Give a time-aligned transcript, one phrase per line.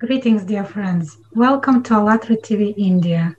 [0.00, 1.18] Greetings, dear friends.
[1.34, 3.36] Welcome to ALLATRA TV India.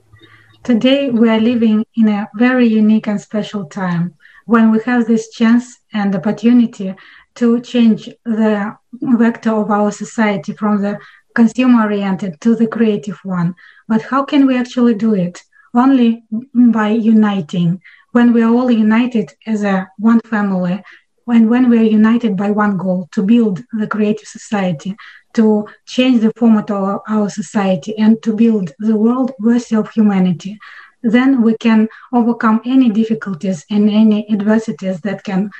[0.62, 4.14] Today, we are living in a very unique and special time
[4.46, 6.94] when we have this chance and opportunity
[7.34, 11.00] to change the vector of our society from the
[11.34, 13.56] consumer oriented to the creative one.
[13.88, 15.42] But how can we actually do it?
[15.74, 16.22] Only
[16.54, 17.82] by uniting.
[18.12, 20.80] When we are all united as a one family,
[21.24, 24.96] when, when we are united by one goal to build the creative society,
[25.34, 30.58] to change the format of our society, and to build the world worthy of humanity,
[31.02, 35.50] then we can overcome any difficulties and any adversities that can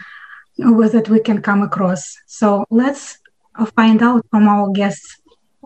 [0.58, 2.16] that we can come across.
[2.26, 3.18] So let's
[3.74, 5.18] find out from our guests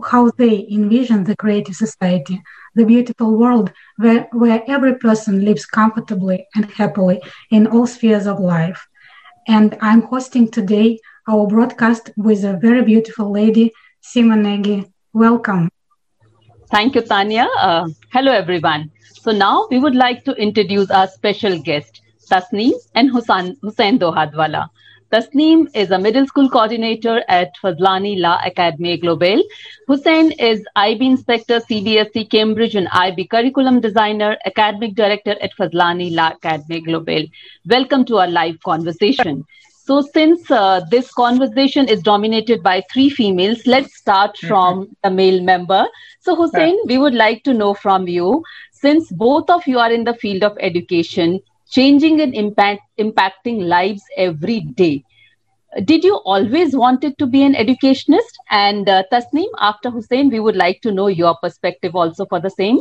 [0.05, 2.41] how they envision the creative society,
[2.74, 7.20] the beautiful world where, where every person lives comfortably and happily
[7.51, 8.87] in all spheres of life.
[9.48, 10.98] And I'm hosting today
[11.29, 13.73] our broadcast with a very beautiful lady,
[14.09, 14.88] Seema Negi.
[15.12, 15.68] Welcome.
[16.71, 17.49] Thank you, Tanya.
[17.59, 18.90] Uh, hello, everyone.
[19.23, 24.68] So now we would like to introduce our special guest, Tasneem and Hussain, Hussain Dohadwala.
[25.13, 29.43] Tasneem is a middle school coordinator at Fazlani L'Académie Globale.
[29.88, 36.85] Hussein is IB inspector, CBSE Cambridge and IB curriculum designer, academic director at Fazlani L'Académie
[36.87, 37.29] Globale.
[37.65, 39.45] Welcome to our live conversation.
[39.87, 44.48] So, since uh, this conversation is dominated by three females, let's start mm-hmm.
[44.48, 45.87] from the male member.
[46.18, 48.42] So, Hussein, we would like to know from you,
[48.73, 51.38] since both of you are in the field of education,
[51.70, 55.04] changing and impact, impacting lives every day.
[55.84, 58.37] Did you always wanted to be an educationist?
[58.51, 62.51] And uh, Tasneem, after Hussein, we would like to know your perspective also for the
[62.51, 62.80] same.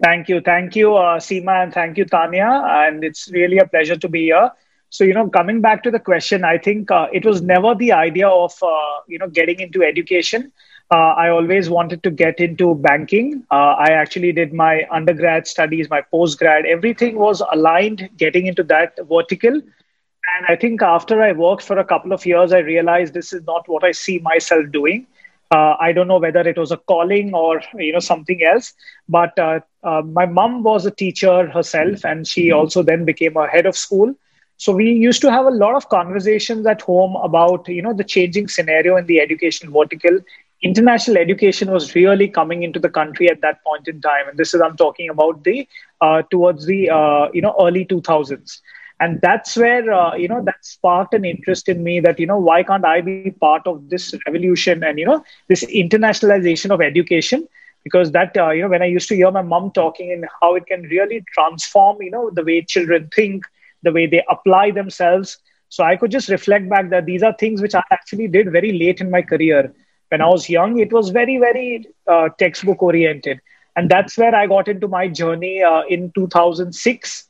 [0.00, 0.40] Thank you.
[0.40, 2.62] Thank you, uh, Seema, and thank you, Tanya.
[2.64, 4.52] And it's really a pleasure to be here.
[4.90, 7.92] So, you know, coming back to the question, I think uh, it was never the
[7.92, 10.52] idea of, uh, you know, getting into education
[10.90, 13.44] uh, I always wanted to get into banking.
[13.50, 18.98] Uh, I actually did my undergrad studies, my postgrad, everything was aligned getting into that
[19.08, 19.52] vertical.
[19.52, 23.42] And I think after I worked for a couple of years, I realized this is
[23.46, 25.06] not what I see myself doing.
[25.50, 28.74] Uh, I don't know whether it was a calling or you know something else,
[29.08, 33.46] but uh, uh, my mom was a teacher herself, and she also then became a
[33.46, 34.14] head of school.
[34.58, 38.04] So we used to have a lot of conversations at home about you know the
[38.04, 40.18] changing scenario in the education vertical.
[40.62, 44.28] International education was really coming into the country at that point in time.
[44.28, 45.66] And this is i'm talking about the
[46.00, 48.60] uh, towards the uh, you know early 2000s
[49.00, 52.38] and that's where uh, you know that sparked an interest in me that you know
[52.38, 57.46] why can't i be part of this revolution and you know this internationalization of education?
[57.82, 60.54] Because that uh, you know when i used to hear my mom talking and how
[60.54, 63.44] it can really transform you know the way children think
[63.82, 67.60] the way they apply themselves so i could just reflect back that these are things
[67.62, 69.72] which i actually did very late in my career
[70.08, 73.40] when I was young, it was very, very uh, textbook oriented.
[73.76, 77.28] And that's where I got into my journey uh, in 2006.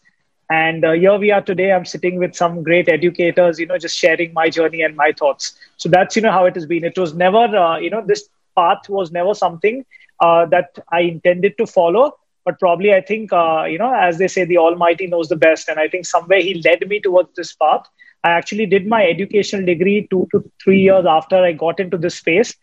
[0.50, 1.72] And uh, here we are today.
[1.72, 5.58] I'm sitting with some great educators, you know, just sharing my journey and my thoughts.
[5.76, 6.84] So that's, you know, how it has been.
[6.84, 9.84] It was never, uh, you know, this path was never something
[10.20, 12.16] uh, that I intended to follow.
[12.48, 15.68] But probably, I think, uh, you know, as they say, the Almighty knows the best.
[15.68, 17.86] And I think somewhere He led me towards this path.
[18.24, 22.16] I actually did my educational degree two to three years after I got into this
[22.16, 22.54] space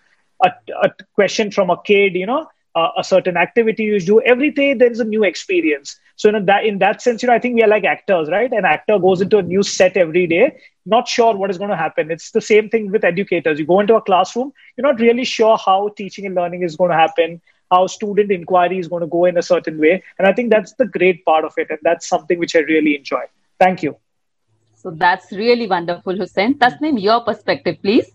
[0.44, 0.52] A,
[0.82, 4.74] a question from a kid, you know, uh, a certain activity you do every day
[4.74, 6.00] there is a new experience.
[6.16, 8.52] So in that in that sense you know i think we are like actors right?
[8.52, 11.78] An actor goes into a new set every day not sure what is going to
[11.78, 12.12] happen.
[12.12, 13.58] It's the same thing with educators.
[13.58, 16.92] You go into a classroom you're not really sure how teaching and learning is going
[16.92, 20.04] to happen how student inquiry is going to go in a certain way.
[20.18, 22.96] And i think that's the great part of it and that's something which i really
[22.98, 23.24] enjoy.
[23.60, 24.03] Thank you
[24.84, 28.12] so that's really wonderful hussein tasneem your perspective please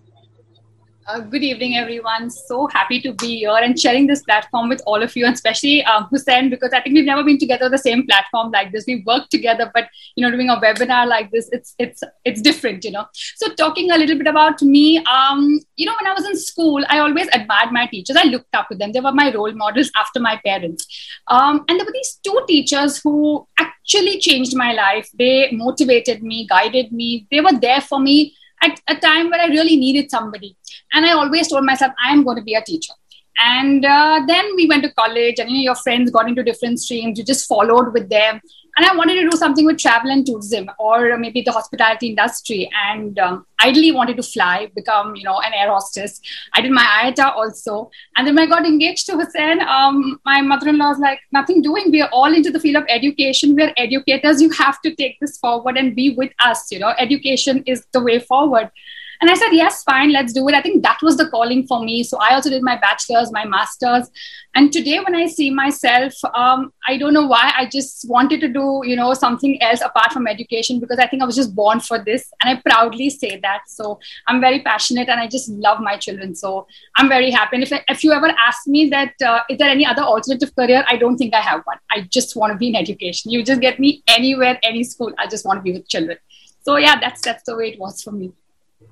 [1.09, 2.29] uh, good evening, everyone.
[2.29, 5.83] So happy to be here and sharing this platform with all of you, and especially
[5.85, 8.85] um, Hussein, because I think we've never been together the same platform like this.
[8.87, 12.85] We've worked together, but you know, doing a webinar like this, it's it's it's different,
[12.85, 13.07] you know.
[13.15, 16.85] So talking a little bit about me, um, you know, when I was in school,
[16.91, 18.17] I always admired my teachers.
[18.17, 18.93] I looked up to them.
[18.93, 20.87] They were my role models after my parents,
[21.29, 23.47] um, and there were these two teachers who
[23.89, 25.09] actually changed my life.
[25.19, 27.27] They motivated me, guided me.
[27.31, 30.57] They were there for me at a time where I really needed somebody.
[30.93, 32.93] And I always told myself, I am going to be a teacher.
[33.39, 36.81] And uh, then we went to college, and you know, your friends got into different
[36.81, 37.19] streams.
[37.19, 38.41] You just followed with them.
[38.77, 42.71] And I wanted to do something with travel and tourism, or maybe the hospitality industry.
[42.89, 46.21] And um, ideally, wanted to fly, become you know an air hostess.
[46.55, 50.41] I did my IATA also, and then when I got engaged to Hussein, um, my
[50.43, 51.91] mother-in-law was like, "Nothing doing.
[51.91, 53.57] We are all into the field of education.
[53.57, 54.41] We are educators.
[54.41, 56.71] You have to take this forward and be with us.
[56.71, 58.71] You know, education is the way forward."
[59.21, 60.55] And I said, yes, fine, let's do it.
[60.55, 62.05] I think that was the calling for me.
[62.05, 64.09] So I also did my bachelor's, my master's.
[64.55, 68.49] And today, when I see myself, um, I don't know why I just wanted to
[68.49, 71.81] do, you know, something else apart from education because I think I was just born
[71.81, 72.31] for this.
[72.41, 73.63] And I proudly say that.
[73.67, 73.99] So
[74.29, 76.35] I'm very passionate and I just love my children.
[76.35, 76.67] So
[76.97, 77.57] I'm very happy.
[77.57, 80.85] And if, if you ever ask me that, uh, is there any other alternative career?
[80.89, 81.79] I don't think I have one.
[81.91, 83.33] I just want to be in education.
[83.33, 85.13] You just get me anywhere, any school.
[85.19, 86.19] I just want to be with children.
[86.63, 88.33] So yeah, that's that's the way it was for me.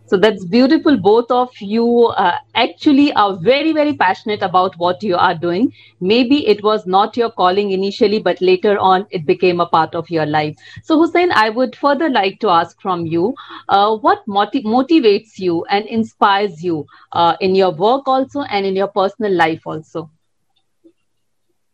[0.07, 0.97] So that's beautiful.
[0.97, 5.73] Both of you uh, actually are very, very passionate about what you are doing.
[6.01, 10.09] Maybe it was not your calling initially, but later on it became a part of
[10.11, 10.57] your life.
[10.83, 13.35] So, Hussein, I would further like to ask from you
[13.69, 18.75] uh, what motiv- motivates you and inspires you uh, in your work also and in
[18.77, 20.11] your personal life also?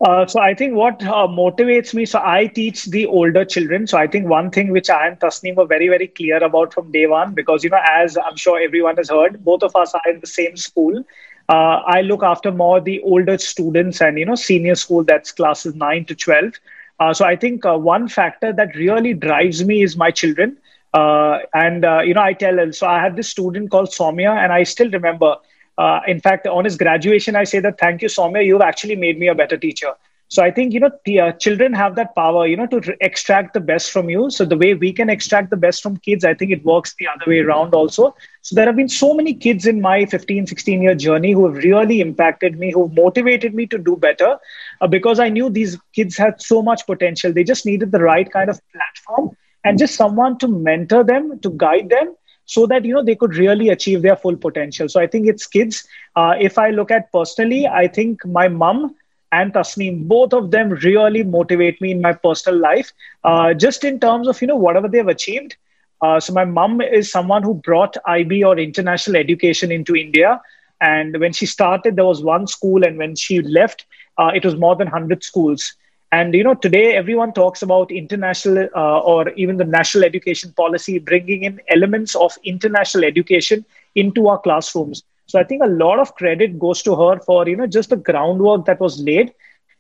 [0.03, 2.05] Uh, so I think what uh, motivates me.
[2.07, 3.87] So I teach the older children.
[3.87, 6.91] So I think one thing which I and Tasneem were very very clear about from
[6.93, 10.11] day one, because you know, as I'm sure everyone has heard, both of us are
[10.11, 11.05] in the same school.
[11.49, 15.75] Uh, I look after more the older students and you know senior school that's classes
[15.75, 16.53] nine to twelve.
[16.99, 20.57] Uh, so I think uh, one factor that really drives me is my children.
[20.95, 24.91] and you know, I tell so I had this student called Soumya, and I still
[24.91, 25.37] remember
[25.79, 29.19] uh, in fact, on his graduation, I say that thank you, Soumya, you've actually made
[29.19, 29.93] me a better teacher.
[30.29, 32.97] So I think you know the uh, children have that power, you know, to re-
[33.01, 34.31] extract the best from you.
[34.31, 37.07] So the way we can extract the best from kids, I think it works the
[37.07, 38.15] other way around also.
[38.41, 41.63] So there have been so many kids in my 15, 16 year journey who have
[41.63, 44.39] really impacted me, who motivated me to do better,
[44.81, 47.33] uh, because I knew these kids had so much potential.
[47.33, 51.51] They just needed the right kind of platform and just someone to mentor them, to
[51.51, 52.15] guide them,
[52.53, 55.47] so that you know they could really achieve their full potential so i think it's
[55.47, 55.85] kids
[56.17, 58.95] uh, if i look at personally i think my mom
[59.33, 62.93] and Tasneem, both of them really motivate me in my personal life,
[63.25, 65.57] uh, just in terms of you know whatever they've achieved.
[66.03, 70.41] Uh, so my mom is someone who brought IB or international education into India,
[70.81, 73.87] and when she started, there was one school, and when she left,
[74.19, 75.75] uh, it was more than hundred schools.
[76.13, 80.99] And you know, today everyone talks about international uh, or even the national education policy
[80.99, 83.65] bringing in elements of international education
[83.97, 85.05] into our classrooms.
[85.27, 87.97] So I think a lot of credit goes to her for you know just the
[87.97, 89.33] groundwork that was laid.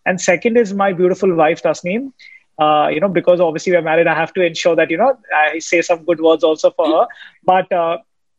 [0.07, 2.13] And second is my beautiful wife Tasneem.
[2.59, 5.59] Uh, you know, because obviously we're married, I have to ensure that you know I
[5.59, 7.07] say some good words also for her.
[7.45, 7.99] But uh,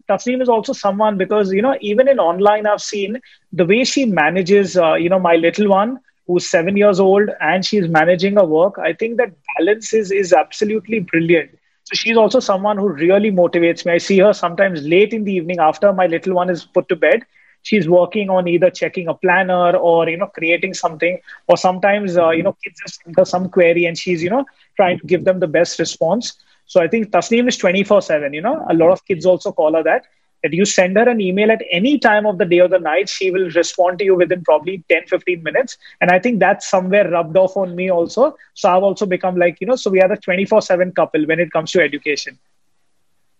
[0.09, 3.19] Tasneem is also someone because you know even in online I've seen
[3.51, 7.65] the way she manages uh, you know my little one who's seven years old and
[7.65, 8.77] she's managing her work.
[8.79, 11.51] I think that balance is, is absolutely brilliant.
[11.83, 13.93] So she's also someone who really motivates me.
[13.93, 16.95] I see her sometimes late in the evening after my little one is put to
[16.95, 17.21] bed.
[17.63, 22.29] She's working on either checking a planner or you know creating something, or sometimes uh,
[22.29, 24.45] you know kids just send her some query and she's you know
[24.75, 26.33] trying to give them the best response.
[26.65, 28.33] So I think Tasneem is twenty four seven.
[28.33, 30.05] You know, a lot of kids also call her that
[30.43, 33.09] that you send her an email at any time of the day or the night
[33.09, 35.77] she will respond to you within probably 10 15 minutes.
[36.01, 38.37] And i think that's somewhere rubbed off on me also.
[38.53, 41.39] So i've also become like you know so we are the 24 7 couple when
[41.39, 42.37] it comes to education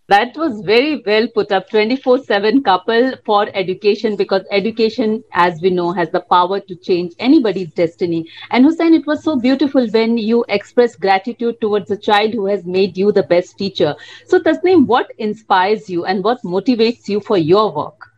[0.10, 1.69] that was very well put up.
[1.69, 7.13] 24 7 couple for education because education as we know has the power to change
[7.19, 8.29] anybody's destiny.
[8.51, 12.65] And hussein it was so beautiful when you expressed gratitude towards a child who has
[12.65, 13.95] made you the best teacher.
[14.27, 18.12] So tasneem what inspires you and what motivates you for your work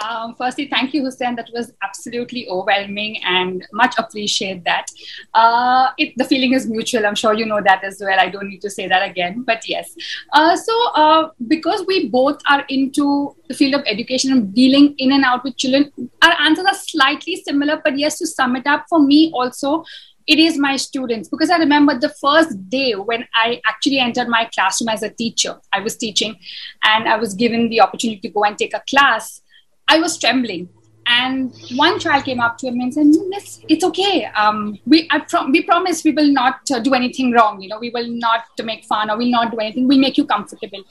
[0.00, 1.36] um, firstly, thank you, Hussein.
[1.36, 4.86] That was absolutely overwhelming and much appreciate that.
[5.34, 7.06] Uh, it, the feeling is mutual.
[7.06, 8.18] I'm sure you know that as well.
[8.18, 9.94] I don't need to say that again, but yes.
[10.32, 15.12] Uh, so, uh, because we both are into the field of education and dealing in
[15.12, 15.92] and out with children,
[16.22, 17.80] our answers are slightly similar.
[17.84, 19.84] But yes, to sum it up, for me also,
[20.26, 24.48] it is my students because I remember the first day when I actually entered my
[24.54, 25.60] classroom as a teacher.
[25.72, 26.36] I was teaching
[26.84, 29.42] and I was given the opportunity to go and take a class
[29.90, 30.68] I was trembling.
[31.06, 34.26] And one child came up to him and said, Miss, it's okay.
[34.26, 35.08] Um, we,
[35.50, 37.60] we promise we will not uh, do anything wrong.
[37.60, 39.88] You know, we will not make fun or we'll not do anything.
[39.88, 40.84] We'll make you comfortable.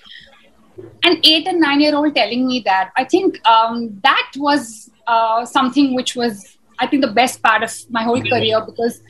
[1.04, 5.46] An eight and nine year old telling me that, I think um, that was uh,
[5.46, 9.02] something which was I think the best part of my whole career because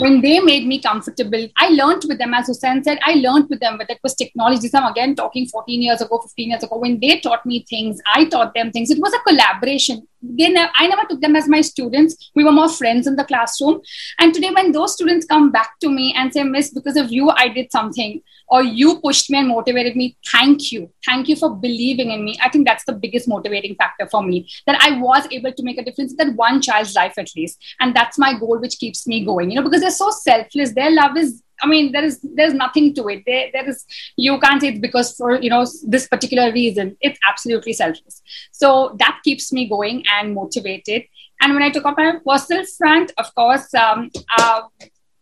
[0.00, 3.60] when they made me comfortable, I learned with them, as Hussein said, I learned with
[3.60, 4.68] them, whether it was technology.
[4.72, 8.24] I'm again talking 14 years ago, 15 years ago, when they taught me things, I
[8.24, 8.90] taught them things.
[8.90, 10.06] It was a collaboration.
[10.22, 12.30] They ne- I never took them as my students.
[12.34, 13.80] We were more friends in the classroom.
[14.18, 17.30] And today, when those students come back to me and say, Miss, because of you,
[17.30, 20.90] I did something, or you pushed me and motivated me, thank you.
[21.06, 22.38] Thank you for believing in me.
[22.42, 25.78] I think that's the biggest motivating factor for me that I was able to make
[25.78, 27.58] a difference in that one child's life at least.
[27.78, 30.72] And that's my goal, which keeps me going, you know, because they're so selfless.
[30.72, 33.22] Their love is I mean, there is there's nothing to it.
[33.26, 33.84] There, there is
[34.16, 36.96] you can't say it's because for you know this particular reason.
[37.00, 38.22] It's absolutely selfless.
[38.52, 41.04] So that keeps me going and motivated.
[41.40, 44.62] And when I took up my personal front, of course, um, uh,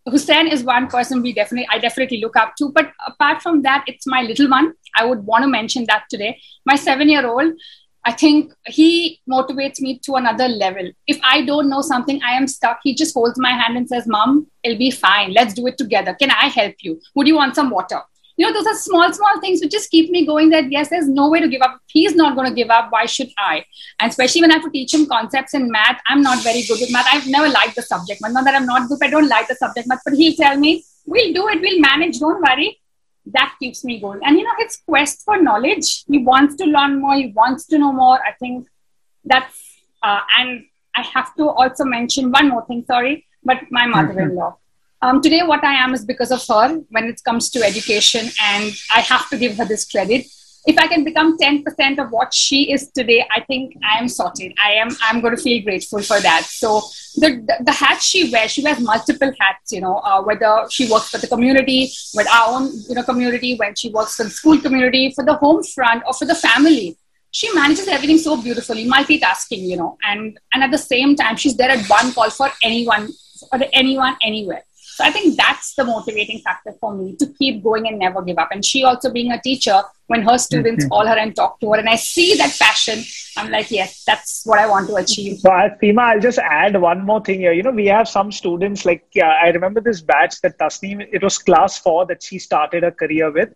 [0.07, 2.71] Hussein is one person we definitely I definitely look up to.
[2.71, 4.75] But apart from that, it's my little one.
[4.97, 6.41] I would want to mention that today.
[6.67, 7.53] My seven-year-old.
[8.09, 10.91] I think he motivates me to another level.
[11.07, 12.79] If I don't know something, I am stuck.
[12.83, 15.35] He just holds my hand and says, Mom, it'll be fine.
[15.35, 16.15] Let's do it together.
[16.15, 16.99] Can I help you?
[17.15, 18.01] Would you want some water?
[18.39, 21.07] You know, those are small, small things which just keep me going that yes, there's
[21.07, 21.81] no way to give up.
[21.89, 22.91] He's not going to give up.
[22.91, 23.67] Why should I?
[24.01, 26.81] And especially when I have to teach him concepts in math, I'm not very good
[26.81, 27.09] with math.
[27.13, 28.23] I've never liked the subject.
[28.23, 30.83] Not that I'm not good, I don't like the subject matter, but he'll tell me,
[31.05, 32.81] we'll do it, we'll manage, don't worry
[33.33, 34.21] that keeps me going.
[34.25, 37.79] And you know, his quest for knowledge, he wants to learn more, he wants to
[37.79, 38.19] know more.
[38.25, 38.69] I think
[39.25, 44.19] that's, uh, and I have to also mention one more thing, sorry, but my mother
[44.21, 44.57] in law.
[45.01, 48.73] Um, today, what I am is because of her when it comes to education, and
[48.93, 50.27] I have to give her this credit
[50.67, 54.53] if I can become 10% of what she is today, I think I am sorted.
[54.63, 56.45] I am, I'm going to feel grateful for that.
[56.45, 56.83] So
[57.17, 60.91] the, the, the hat she wears, she wears multiple hats, you know, uh, whether she
[60.91, 64.31] works for the community, with our own, you know, community, when she works for the
[64.31, 66.97] school community, for the home front or for the family.
[67.31, 71.57] She manages everything so beautifully, multitasking, you know, and, and at the same time, she's
[71.57, 73.09] there at one call for anyone,
[73.51, 74.63] for anyone, anywhere.
[74.99, 78.37] So I think that's the motivating factor for me to keep going and never give
[78.37, 78.49] up.
[78.51, 80.89] And she also being a teacher, when her students mm-hmm.
[80.89, 83.05] call her and talk to her, and I see that passion,
[83.37, 85.39] I'm like, yes, that's what I want to achieve.
[85.39, 87.53] So, Seema, I'll just add one more thing here.
[87.53, 91.23] You know, we have some students like uh, I remember this batch that Tasneem, it
[91.23, 93.55] was class four that she started her career with,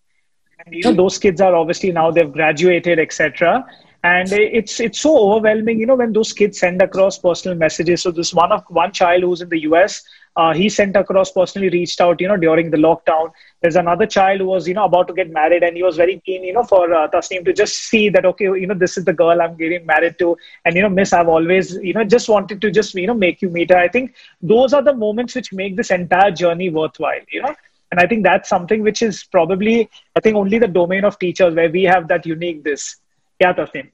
[0.64, 3.66] and you know those kids are obviously now they've graduated, etc
[4.04, 8.10] and it's it's so overwhelming you know when those kids send across personal messages so
[8.10, 10.02] this one of one child who's in the us
[10.36, 13.30] uh, he sent across personally reached out you know during the lockdown.
[13.60, 16.20] There's another child who was you know about to get married and he was very
[16.24, 19.04] keen you know for uh, Tasneem to just see that okay you know this is
[19.04, 20.36] the girl i'm getting married to.
[20.64, 23.42] And you know miss i've always you know just wanted to just you know make
[23.42, 23.76] you meet her.
[23.76, 27.54] I think those are the moments which make this entire journey worthwhile you know?
[27.90, 31.54] And i think that's something which is probably i think only the domain of teachers
[31.54, 32.96] where we have that unique this.
[33.40, 33.90] Yeah, Tasneem.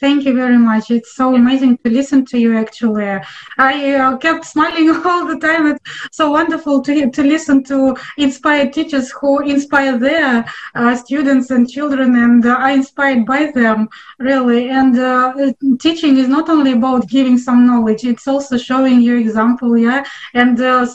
[0.00, 0.90] Thank you very much.
[0.90, 2.56] It's so amazing to listen to you.
[2.56, 3.20] Actually,
[3.58, 5.66] I uh, kept smiling all the time.
[5.66, 11.68] It's so wonderful to to listen to inspired teachers who inspire their uh, students and
[11.68, 14.70] children, and uh, I inspired by them really.
[14.70, 19.76] And uh, teaching is not only about giving some knowledge; it's also showing your example,
[19.76, 20.02] yeah,
[20.32, 20.86] and uh,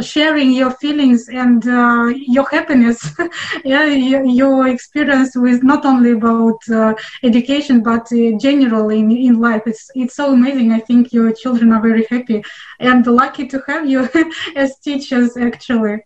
[0.00, 3.00] sharing your feelings and uh, your happiness.
[3.64, 9.62] Yeah your, experience with not only about uh, education but uh, generally in, in life.
[9.66, 10.72] It's it's so amazing.
[10.72, 12.42] I think your children are very happy
[12.80, 14.08] and lucky to have you
[14.56, 15.98] as teachers actually.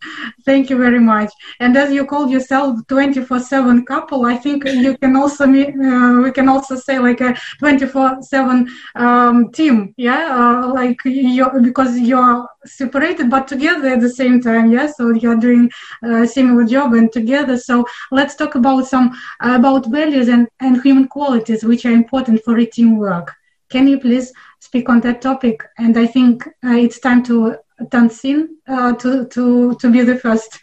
[0.44, 1.30] Thank you very much.
[1.60, 6.30] And as you called yourself 24 7 couple i think you can also uh, we
[6.32, 9.94] can also say like a 24 7 um, team.
[9.96, 14.86] Yeah uh, like you because you're separated but together at the same time yeah?
[14.86, 15.70] So you're doing
[16.04, 17.56] a similar job and together.
[17.56, 22.58] So let's talk about some about values and, and human qualities which are important for
[22.58, 23.34] a teamwork.
[23.68, 25.62] Can you please speak on that topic?
[25.78, 30.60] And i think uh, it's time to Tasneem uh, to to to be the first.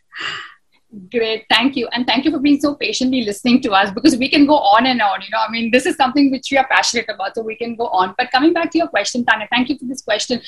[1.12, 4.30] Great, thank you, and thank you for being so patiently listening to us because we
[4.30, 5.22] can go on and on.
[5.22, 7.76] You know, I mean, this is something which we are passionate about, so we can
[7.76, 8.14] go on.
[8.18, 10.42] But coming back to your question, Tanya, thank you for this question.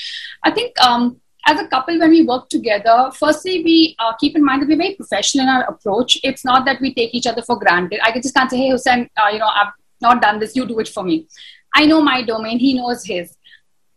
[0.43, 4.43] I think um, as a couple, when we work together, firstly, we uh, keep in
[4.43, 6.17] mind that we're very professional in our approach.
[6.23, 7.99] It's not that we take each other for granted.
[8.03, 10.79] I just can't say, hey, Hussein, uh, you know, I've not done this, you do
[10.79, 11.27] it for me.
[11.73, 13.35] I know my domain, he knows his.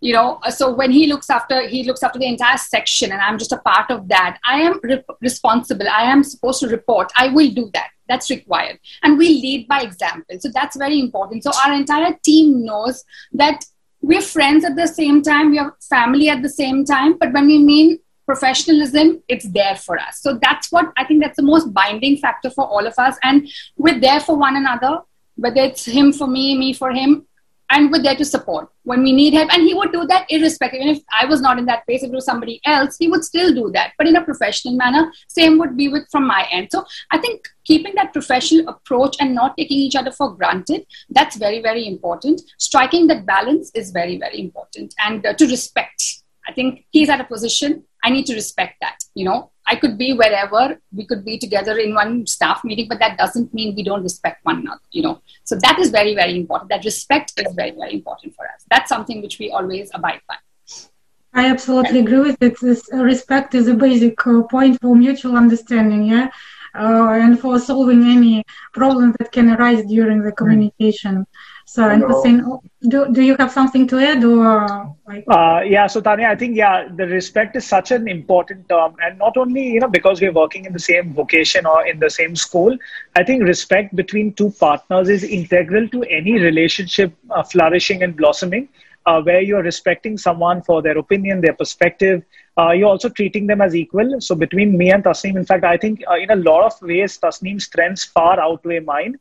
[0.00, 3.36] You know, so when he looks after, he looks after the entire section, and I'm
[3.36, 4.38] just a part of that.
[4.44, 5.88] I am re- responsible.
[5.88, 7.10] I am supposed to report.
[7.16, 7.88] I will do that.
[8.08, 10.38] That's required, and we lead by example.
[10.38, 11.42] So that's very important.
[11.42, 13.64] So our entire team knows that
[14.00, 17.46] we're friends at the same time, we are family at the same time, but when
[17.46, 20.20] we mean professionalism, it's there for us.
[20.20, 23.16] So that's what I think that's the most binding factor for all of us.
[23.22, 25.00] And we're there for one another,
[25.36, 27.27] whether it's him for me, me for him.
[27.70, 29.52] And we're there to support when we need help.
[29.52, 30.80] And he would do that irrespective.
[30.80, 33.25] And if I was not in that place, if it was somebody else, he would
[33.25, 35.12] still do that, but in a professional manner.
[35.28, 36.68] Same would be with from my end.
[36.72, 41.37] So I think keeping that professional approach and not taking each other for granted, that's
[41.37, 42.40] very, very important.
[42.58, 44.94] Striking that balance is very, very important.
[44.98, 46.22] And uh, to respect.
[46.48, 49.98] I think he's at a position, I need to respect that, you know, I could
[49.98, 53.84] be wherever we could be together in one staff meeting, but that doesn't mean we
[53.84, 55.20] don't respect one another, you know.
[55.44, 56.70] So that is very, very important.
[56.70, 58.64] That respect is very, very important for us.
[58.70, 60.37] That's something which we always abide by.
[61.34, 62.58] I absolutely agree with it.
[62.60, 66.30] This respect is a basic uh, point for mutual understanding, yeah,
[66.75, 71.26] uh, and for solving any problem that can arise during the communication.
[71.70, 72.42] So, Hussein,
[72.88, 75.25] do, do you have something to add or like?
[75.28, 78.96] Uh, yeah, so Tanya, I think, yeah, the respect is such an important term.
[79.04, 82.08] And not only, you know, because we're working in the same vocation or in the
[82.08, 82.75] same school,
[83.16, 88.70] I think respect between two partners is integral to any relationship uh, flourishing and blossoming.
[89.04, 92.22] Uh, where you're respecting someone for their opinion, their perspective.
[92.58, 94.20] Uh, you're also treating them as equal.
[94.20, 97.18] So between me and Tasneem, in fact, I think uh, in a lot of ways,
[97.18, 99.18] Tasneem's strengths far outweigh mine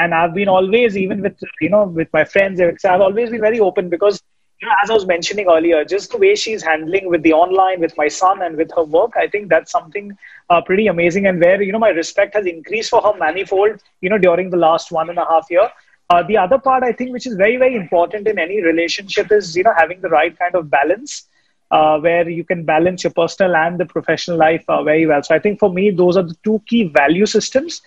[0.00, 3.60] and I've been always, even with you know, with my friends, I've always been very
[3.60, 4.22] open because
[4.60, 7.80] you know, as I was mentioning earlier, just the way she's handling with the online,
[7.80, 10.16] with my son, and with her work, I think that's something
[10.50, 14.10] uh, pretty amazing, and where you know my respect has increased for her manifold, you
[14.10, 15.68] know, during the last one and a half year.
[16.10, 19.56] Uh, the other part, I think, which is very, very important in any relationship, is
[19.56, 21.28] you know having the right kind of balance,
[21.70, 25.22] uh, where you can balance your personal and the professional life uh, very well.
[25.22, 27.82] So I think for me, those are the two key value systems.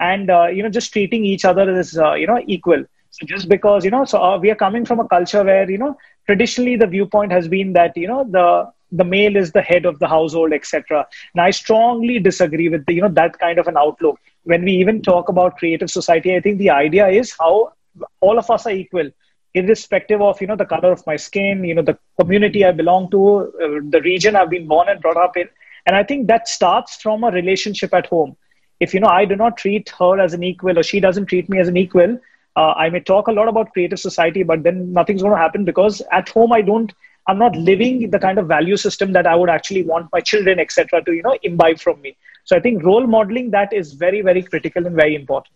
[0.00, 2.84] And uh, you know just treating each other as uh, you know equal.
[3.10, 5.78] So just because you know so uh, we are coming from a culture where you
[5.78, 9.84] know traditionally the viewpoint has been that you know the the male is the head
[9.86, 13.68] of the household etc and i strongly disagree with the, you know that kind of
[13.68, 14.18] an outlook.
[14.44, 17.72] When we even talk about creative society i think the idea is how
[18.20, 19.10] all of us are equal
[19.54, 23.10] irrespective of you know the color of my skin you know the community i belong
[23.10, 23.20] to
[23.64, 25.48] uh, the region i've been born and brought up in.
[25.86, 28.36] And i think that starts from a relationship at home
[28.80, 31.48] if you know i do not treat her as an equal or she doesn't treat
[31.48, 32.18] me as an equal
[32.56, 35.64] uh, i may talk a lot about creative society but then nothing's going to happen
[35.64, 36.92] because at home i don't
[37.28, 40.58] i'm not living the kind of value system that i would actually want my children
[40.58, 42.16] etc to you know imbibe from me.
[42.44, 45.54] So i think role modeling that is very very critical and very important.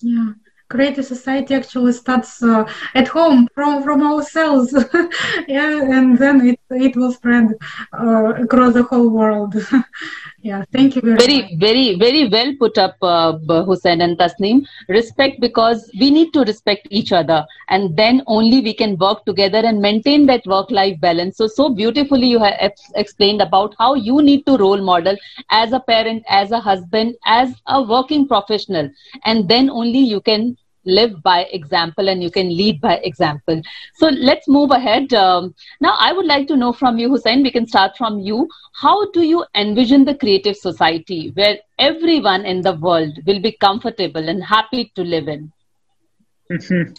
[0.00, 0.32] Yeah
[0.68, 4.72] creative society actually starts uh, at home from from ourselves.
[5.48, 7.46] Yeah and then it it will spread
[7.92, 9.54] uh, across the whole world.
[10.42, 11.44] Yeah thank you very very much.
[11.64, 13.32] very very well put up uh,
[13.68, 14.62] hussein and tasneem.
[14.88, 19.58] Respect because we need to respect each other and then only we can work together
[19.58, 21.36] and maintain that work life balance.
[21.36, 25.16] So so beautifully you have explained about how you need to role model
[25.50, 28.90] as a parent as a husband as a working professional
[29.24, 30.55] and then only you can
[30.86, 33.60] live by example and you can lead by example.
[33.96, 35.12] So let's move ahead.
[35.12, 38.48] Um, now, I would like to know from you, Hussein, we can start from you.
[38.74, 44.28] How do you envision the creative society where everyone in the world will be comfortable
[44.28, 45.52] and happy to live in?
[46.50, 46.92] Mm-hmm.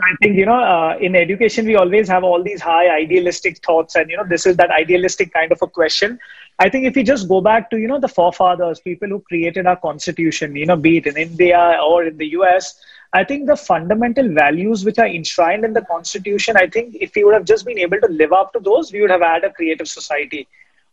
[0.00, 3.96] I think, you know, uh, in education, we always have all these high idealistic thoughts.
[3.96, 6.20] And, you know, this is that idealistic kind of a question.
[6.60, 9.66] I think if we just go back to, you know, the forefathers, people who created
[9.66, 12.80] our constitution, you know, be it in India or in the US,
[13.12, 17.24] I think the fundamental values which are enshrined in the Constitution, I think if we
[17.24, 19.52] would have just been able to live up to those, we would have had a
[19.52, 20.46] creative society.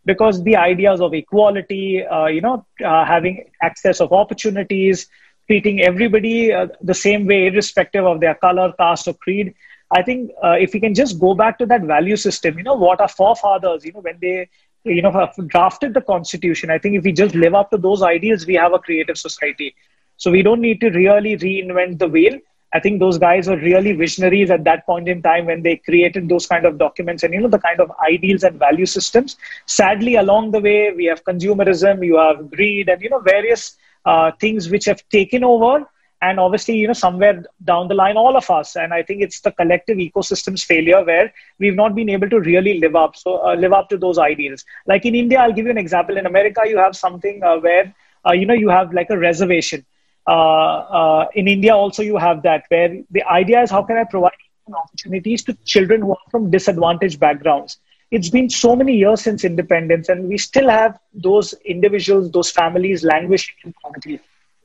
[0.06, 5.08] Because the ideas of equality, uh, you know, uh, having access of opportunities,
[5.46, 9.54] treating everybody uh, the same way, irrespective of their color, caste, or creed.
[9.90, 12.74] I think uh, if we can just go back to that value system, you know,
[12.74, 14.48] what our forefathers, you know, when they,
[14.84, 18.46] you know, drafted the Constitution, I think if we just live up to those ideals,
[18.46, 19.74] we have a creative society.
[20.16, 22.38] So we don't need to really reinvent the wheel.
[22.74, 26.28] I think those guys were really visionaries at that point in time when they created
[26.28, 29.36] those kind of documents and you know the kind of ideals and value systems.
[29.66, 34.32] Sadly, along the way, we have consumerism, you have greed, and you know various uh,
[34.40, 35.86] things which have taken over.
[36.22, 39.40] And obviously, you know, somewhere down the line, all of us, and I think it's
[39.40, 43.54] the collective ecosystem's failure where we've not been able to really live up, so uh,
[43.54, 44.64] live up to those ideals.
[44.86, 46.16] Like in India, I'll give you an example.
[46.16, 47.94] In America, you have something uh, where
[48.26, 49.84] uh, you know you have like a reservation
[50.28, 54.32] in India also you have that where the idea is how can I provide
[54.74, 57.78] opportunities to children who are from disadvantaged backgrounds.
[58.10, 63.04] It's been so many years since independence, and we still have those individuals, those families
[63.04, 64.20] languishing in poverty,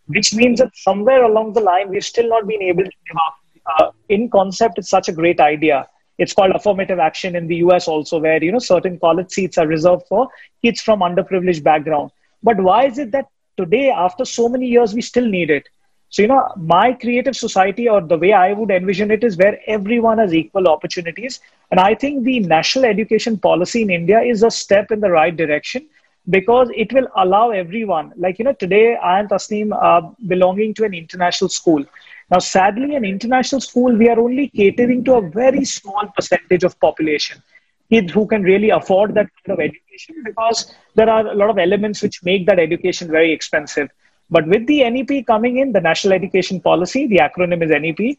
[0.07, 3.35] which means that somewhere along the line we've still not been able to give up.
[3.65, 5.87] Uh, in concept, it's such a great idea.
[6.17, 9.67] It's called affirmative action in the US also, where you know certain college seats are
[9.67, 10.27] reserved for
[10.63, 12.11] kids from underprivileged background.
[12.43, 13.25] But why is it that
[13.57, 15.67] today, after so many years, we still need it.
[16.09, 19.59] So, you know, my creative society or the way I would envision it is where
[19.67, 21.39] everyone has equal opportunities.
[21.71, 25.35] And I think the national education policy in India is a step in the right
[25.35, 25.87] direction
[26.29, 30.83] because it will allow everyone, like, you know, today I and Tasneem are belonging to
[30.85, 31.83] an international school.
[32.29, 36.79] Now, sadly, an international school, we are only catering to a very small percentage of
[36.79, 37.41] population
[37.91, 41.57] kids who can really afford that kind of education because there are a lot of
[41.57, 43.89] elements which make that education very expensive.
[44.29, 48.17] But with the NEP coming in, the National Education Policy, the acronym is NEP,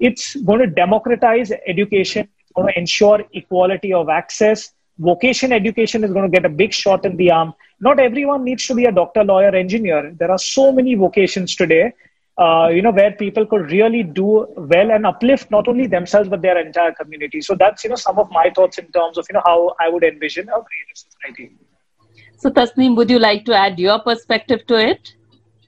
[0.00, 4.72] it's going to democratize education, it's going to ensure equality of access.
[4.98, 7.54] Vocation education is going to get a big shot in the arm.
[7.80, 10.12] Not everyone needs to be a doctor, lawyer, engineer.
[10.18, 11.92] There are so many vocations today,
[12.42, 16.42] uh, you know, where people could really do well and uplift not only themselves but
[16.42, 17.40] their entire community.
[17.40, 19.88] So that's you know some of my thoughts in terms of you know how I
[19.88, 21.52] would envision a creative society.
[22.36, 25.14] So Tasneem, would you like to add your perspective to it?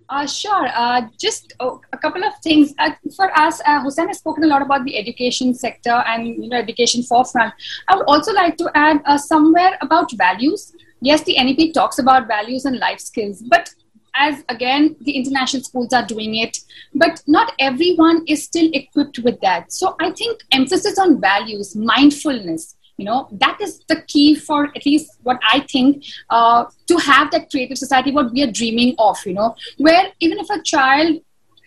[0.08, 0.68] Uh, sure.
[0.74, 2.74] Uh, just oh, a couple of things.
[2.78, 6.48] Uh, for us, uh, Hussain has spoken a lot about the education sector and you
[6.48, 7.54] know education forefront.
[7.88, 10.72] I would also like to add uh, somewhere about values.
[11.00, 13.72] Yes, the NEP talks about values and life skills, but
[14.14, 16.58] as again the international schools are doing it
[16.94, 19.72] but not everyone is still equipped with that.
[19.72, 24.86] So i think emphasis on values mindfulness you know that is the key for at
[24.86, 29.18] least what i think uh, to have that creative society what we are dreaming of
[29.26, 31.20] you know where even if a child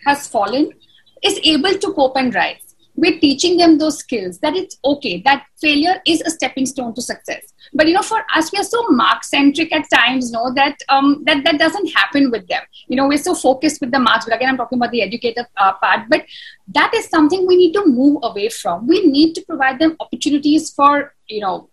[0.06, 0.70] has fallen
[1.22, 2.67] is able to cope and rise
[2.98, 7.02] we're teaching them those skills that it's okay that failure is a stepping stone to
[7.02, 7.52] success.
[7.72, 11.22] But you know for us we are so mark centric at times know that um,
[11.26, 12.62] that that doesn't happen with them.
[12.88, 14.24] You know we're so focused with the marks.
[14.24, 16.08] But again i'm talking about the educative uh, part.
[16.08, 16.24] But
[16.74, 18.86] that is something we need to move away from.
[18.86, 21.70] We need to provide them opportunities for you know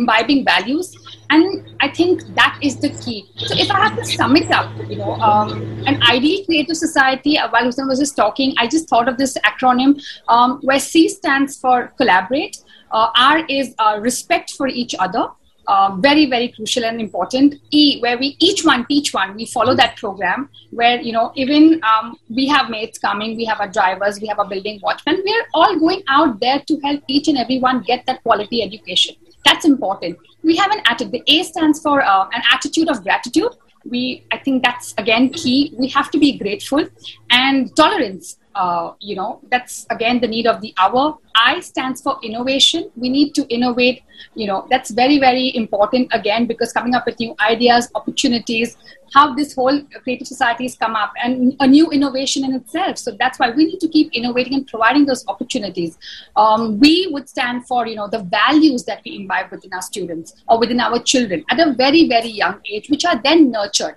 [0.00, 0.96] imbibing values.
[1.34, 3.18] And i think that is the key.
[3.36, 5.52] So if i have to sum it up you know um,
[5.92, 9.36] an ideal creative society uh, while Hussain was just talking i just thought of this
[9.52, 9.94] acronym
[10.28, 12.58] um, where c stands for collaborate
[12.90, 15.24] uh, r is uh, respect for each other
[15.66, 17.54] uh, very very crucial and important.
[17.70, 21.80] E where we each one teach one we follow that program where you know even
[21.82, 25.46] um, we have mates coming we have our drivers we have a building watchman we're
[25.54, 30.18] all going out there to help each and everyone get that quality education that's important.
[30.42, 31.12] We have an attitude.
[31.12, 33.54] The A stands for uh, an attitude of gratitude.
[33.84, 35.74] We, I think that's again key.
[35.78, 36.86] We have to be grateful
[37.30, 38.38] and tolerance.
[38.54, 41.18] Uh, you know, that's again the need of the hour.
[41.34, 42.90] I stands for innovation.
[42.96, 44.02] We need to innovate.
[44.34, 48.76] You know, that's very, very important again because coming up with new ideas, opportunities,
[49.12, 52.98] how this whole creative societies come up and a new innovation in itself.
[52.98, 55.98] So that's why we need to keep innovating and providing those opportunities.
[56.36, 60.42] Um, we would stand for, you know, the values that we imbibe within our students
[60.48, 63.96] or within our children at a very, very young age, which are then nurtured.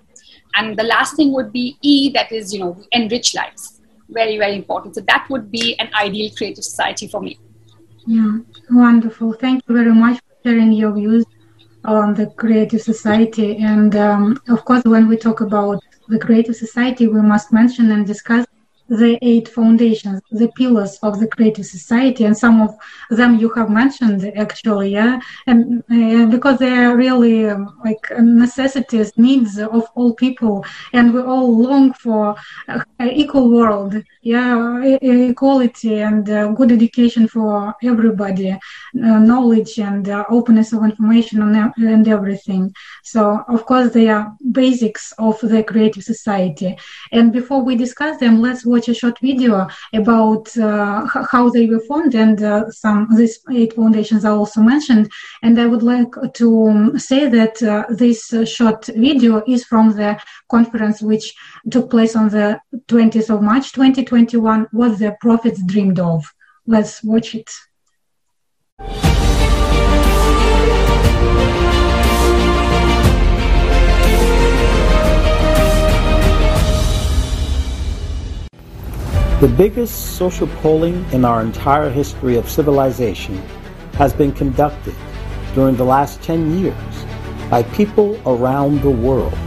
[0.55, 3.76] And the last thing would be E, that is, you know, enrich lives
[4.09, 4.95] very, very important.
[4.95, 7.39] So that would be an ideal creative society for me.
[8.05, 8.39] Yeah,
[8.69, 9.33] wonderful.
[9.33, 11.25] Thank you very much for sharing your views
[11.83, 13.57] on the creative society.
[13.57, 18.05] And um, of course, when we talk about the creative society, we must mention and
[18.05, 18.45] discuss
[18.89, 22.75] the eight foundations, the pillars of the creative society, and some of
[23.09, 29.11] them you have mentioned actually, yeah, and uh, because they are really um, like necessities,
[29.17, 32.35] needs of all people, and we all long for
[32.67, 38.57] an equal world, yeah, equality and uh, good education for everybody, uh,
[38.93, 42.73] knowledge and uh, openness of information and, and everything.
[43.03, 46.77] So, of course, they are basics of the creative society.
[47.11, 52.15] And before we discuss them, let's a short video about uh, how they were formed
[52.15, 55.09] and uh, some these eight foundations are also mentioned.
[55.41, 60.19] And I would like to um, say that uh, this short video is from the
[60.49, 61.33] conference which
[61.71, 66.25] took place on the 20th of March 2021, What the Prophets Dreamed of.
[66.65, 67.49] Let's watch it.
[79.39, 83.37] The biggest social polling in our entire history of civilization
[83.93, 84.95] has been conducted
[85.53, 87.05] during the last 10 years
[87.47, 89.37] by people around the world.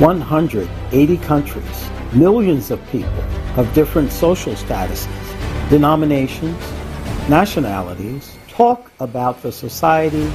[0.00, 3.24] 180 countries, millions of people
[3.56, 5.08] of different social statuses,
[5.70, 6.60] denominations,
[7.26, 10.30] nationalities talk about the society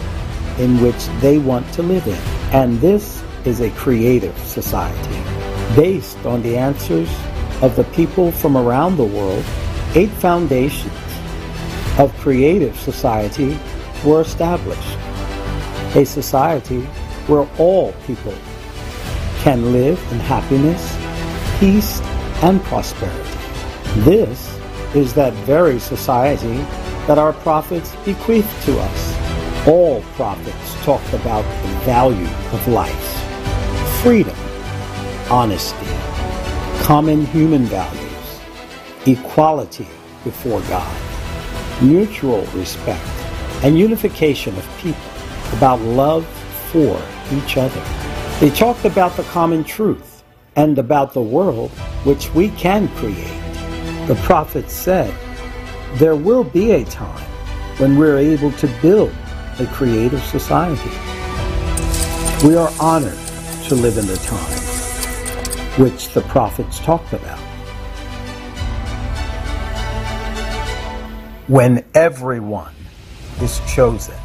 [0.57, 2.17] in which they want to live in.
[2.51, 5.23] And this is a creative society
[5.75, 7.09] based on the answers
[7.61, 9.43] of the people from around the world,
[9.95, 10.93] eight foundations
[11.97, 13.57] of creative society
[14.05, 14.97] were established.
[15.95, 16.81] A society
[17.27, 18.33] where all people
[19.39, 20.95] can live in happiness,
[21.59, 21.99] peace,
[22.41, 23.37] and prosperity.
[24.01, 24.57] This
[24.95, 26.57] is that very society
[27.07, 29.67] that our prophets bequeathed to us.
[29.67, 34.35] All prophets talked about the value of life, freedom,
[35.29, 35.98] honesty,
[36.89, 38.39] common human values,
[39.05, 39.87] equality
[40.23, 43.05] before God, mutual respect,
[43.63, 44.99] and unification of people,
[45.53, 46.25] about love
[46.71, 46.99] for
[47.31, 47.79] each other.
[48.39, 50.23] They talked about the common truth
[50.55, 51.69] and about the world
[52.05, 53.39] which we can create.
[54.07, 55.13] The prophet said,
[55.99, 57.29] There will be a time
[57.77, 59.13] when we're able to build
[59.59, 60.89] a creative society.
[62.43, 63.19] We are honored
[63.67, 64.58] to live in the time
[65.77, 67.39] which the prophets talked about.
[71.47, 72.73] When everyone
[73.41, 74.15] is chosen.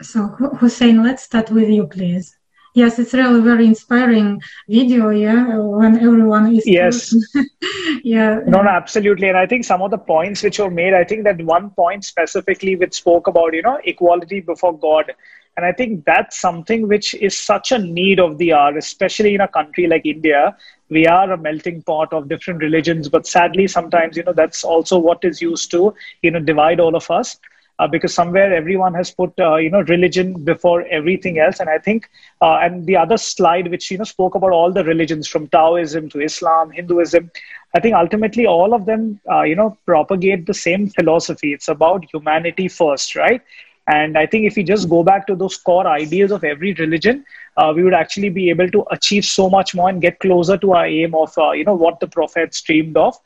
[0.00, 0.26] So,
[0.60, 2.36] Hussein, let's start with you, please.
[2.74, 5.10] Yes, it's really very inspiring video.
[5.10, 7.14] Yeah, when everyone is yes,
[8.02, 8.40] yeah.
[8.46, 9.28] No, no, absolutely.
[9.28, 12.04] And I think some of the points which were made, I think that one point
[12.04, 15.12] specifically which spoke about you know equality before God,
[15.56, 19.40] and I think that's something which is such a need of the hour, especially in
[19.40, 20.56] a country like India.
[20.88, 24.98] We are a melting pot of different religions, but sadly, sometimes you know that's also
[24.98, 27.38] what is used to you know divide all of us.
[27.78, 31.60] Uh, because somewhere everyone has put uh, you know religion before everything else.
[31.60, 32.08] And i think
[32.40, 36.08] uh, and the other slide which you know spoke about all the religions from taoism
[36.10, 37.30] to islam hinduism
[37.76, 41.52] i think ultimately all of them uh, you know propagate the same philosophy.
[41.52, 43.40] It's about humanity first right
[43.88, 47.24] and i think if we just go back to those core ideas of every religion
[47.56, 50.72] uh, we would actually be able to achieve so much more and get closer to
[50.72, 53.16] our aim of uh, you know what the prophet dreamed of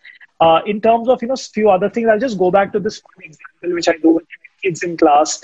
[0.41, 3.03] uh, in terms of you know few other things, I'll just go back to this
[3.15, 4.25] one example which I do with
[4.63, 5.43] kids in class.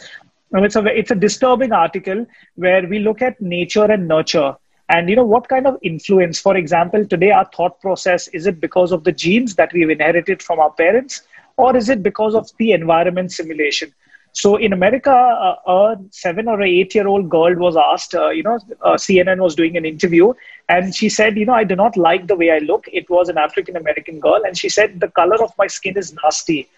[0.52, 4.54] And it's a it's a disturbing article where we look at nature and nurture,
[4.90, 6.38] and you know what kind of influence.
[6.38, 10.42] For example, today our thought process is it because of the genes that we've inherited
[10.42, 11.22] from our parents,
[11.56, 13.94] or is it because of the environment simulation?
[14.32, 18.42] So in America, uh, a seven or eight year old girl was asked, uh, you
[18.42, 20.32] know, uh, CNN was doing an interview,
[20.68, 22.86] and she said, you know, I do not like the way I look.
[22.92, 26.14] It was an African American girl, and she said, the color of my skin is
[26.22, 26.68] nasty.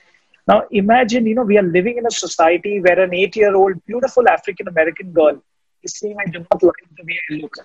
[0.46, 3.84] Now imagine, you know, we are living in a society where an eight year old
[3.86, 5.42] beautiful African American girl
[5.82, 7.56] is saying, I do not like the way I look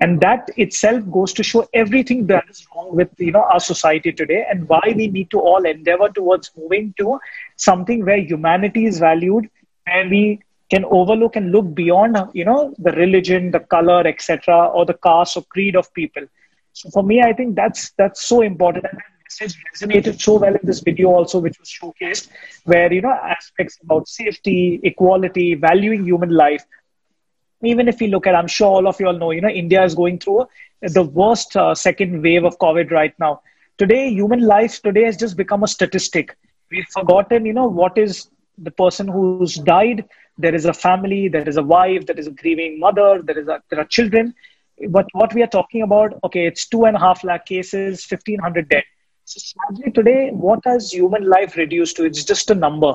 [0.00, 4.12] and that itself goes to show everything that is wrong with you know our society
[4.12, 7.18] today and why we need to all endeavor towards moving to
[7.56, 9.48] something where humanity is valued
[9.86, 10.38] and we
[10.70, 15.36] can overlook and look beyond you know the religion the color etc or the caste
[15.36, 16.22] or creed of people.
[16.72, 18.84] So for me i think that's that's so important.
[18.84, 22.28] And that message resonated so well in this video also which was showcased
[22.64, 26.64] where you know aspects about safety equality valuing human life
[27.62, 29.82] even if we look at, I'm sure all of you all know, you know, India
[29.84, 30.46] is going through
[30.82, 33.40] the worst uh, second wave of COVID right now.
[33.78, 36.36] Today, human life today has just become a statistic.
[36.70, 40.04] We've forgotten, you know, what is the person who's died.
[40.38, 43.48] There is a family, there is a wife, there is a grieving mother, there is
[43.48, 44.34] a, there are children.
[44.88, 48.68] But what we are talking about, okay, it's two and a half lakh cases, 1500
[48.68, 48.84] dead.
[49.24, 52.04] So sadly today, what has human life reduced to?
[52.04, 52.94] It's just a number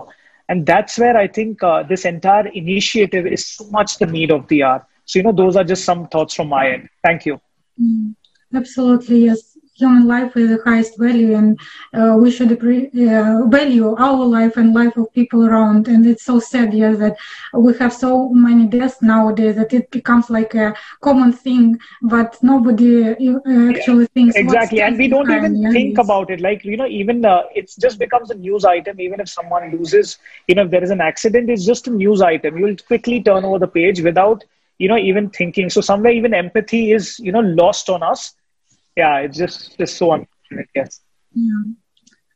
[0.52, 4.48] and that's where i think uh, this entire initiative is so much the need of
[4.50, 4.86] the hour.
[5.06, 6.90] So you know those are just some thoughts from my end.
[7.04, 7.40] Thank you.
[7.82, 8.16] Mm,
[8.54, 9.51] absolutely yes
[9.82, 11.60] human life is the highest value and
[11.94, 15.88] uh, we should uh, value our life and life of people around.
[15.88, 17.18] And it's so sad yeah that
[17.54, 23.10] we have so many deaths nowadays that it becomes like a common thing but nobody
[23.10, 26.40] uh, actually thinks exactly and we don't even yeah, think about it.
[26.42, 29.00] Like you know even uh, it just becomes a news item.
[29.00, 30.18] Even if someone loses
[30.48, 32.58] you know if there is an accident it's just a news item.
[32.58, 34.44] You'll quickly turn over the page without
[34.80, 35.70] you know even thinking.
[35.70, 38.34] So somewhere even empathy is you know lost on us
[38.96, 40.70] yeah, it's just just so unfortunate.
[40.76, 41.02] Yes.
[41.34, 41.64] Yeah.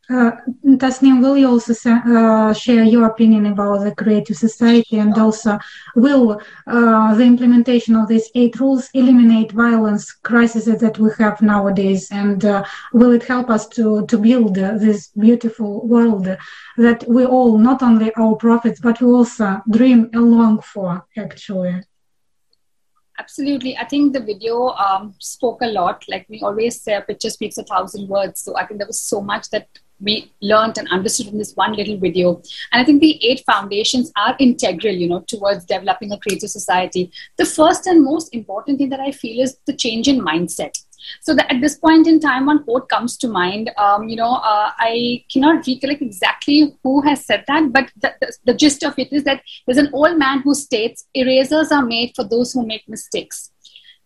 [0.07, 0.31] Uh,
[0.77, 5.57] Tasneem, will you also uh, share your opinion about the creative society and also
[5.95, 12.07] will uh, the implementation of these eight rules eliminate violence crises that we have nowadays
[12.11, 12.63] and uh,
[12.93, 16.27] will it help us to, to build this beautiful world
[16.77, 21.81] that we all, not only our prophets, but we also dream along for actually?
[23.17, 23.77] Absolutely.
[23.77, 26.03] I think the video um, spoke a lot.
[26.09, 28.41] Like we always say, a picture speaks a thousand words.
[28.41, 29.67] So I think there was so much that
[30.01, 32.41] we learned and understood in this one little video.
[32.71, 37.11] And I think the eight foundations are integral, you know, towards developing a creative society.
[37.37, 40.77] The first and most important thing that I feel is the change in mindset.
[41.21, 43.71] So that at this point in time, one quote comes to mind.
[43.77, 48.33] Um, you know, uh, I cannot recollect exactly who has said that, but the, the,
[48.45, 52.13] the gist of it is that there's an old man who states, "Erasers are made
[52.15, 53.51] for those who make mistakes."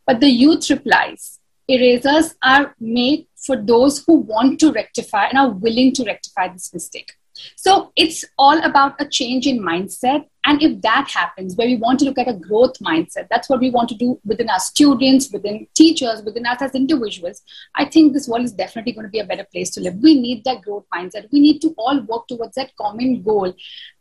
[0.06, 5.52] But the youth replies, erasers are made for those who want to rectify and are
[5.52, 7.12] willing to rectify this mistake.
[7.56, 10.26] So it's all about a change in mindset.
[10.46, 13.60] And if that happens, where we want to look at a growth mindset, that's what
[13.60, 17.42] we want to do within our students, within teachers, within us as individuals.
[17.76, 19.96] I think this world is definitely going to be a better place to live.
[19.98, 21.28] We need that growth mindset.
[21.32, 23.54] We need to all work towards that common goal.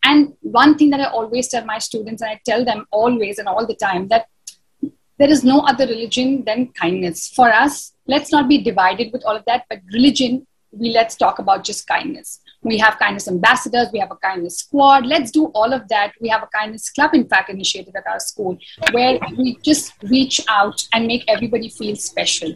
[0.05, 3.48] And one thing that I always tell my students, and I tell them always and
[3.48, 4.29] all the time, that
[5.18, 7.29] there is no other religion than kindness.
[7.29, 11.40] For us, let's not be divided with all of that, but religion, we let's talk
[11.40, 15.06] about just kindness we have kindness ambassadors, we have a kindness squad.
[15.06, 16.12] Let's do all of that.
[16.20, 18.58] We have a kindness club, in fact, initiated at our school,
[18.92, 22.52] where we just reach out and make everybody feel special.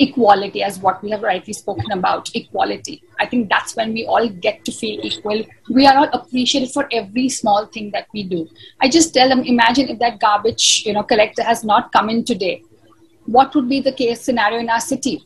[0.00, 3.02] Equality, as what we have rightly spoken about, equality.
[3.20, 5.44] I think that's when we all get to feel equal.
[5.70, 8.48] We are all appreciated for every small thing that we do.
[8.80, 12.24] I just tell them, imagine if that garbage, you know, collector has not come in
[12.24, 12.64] today.
[13.26, 15.22] What would be the case scenario in our city?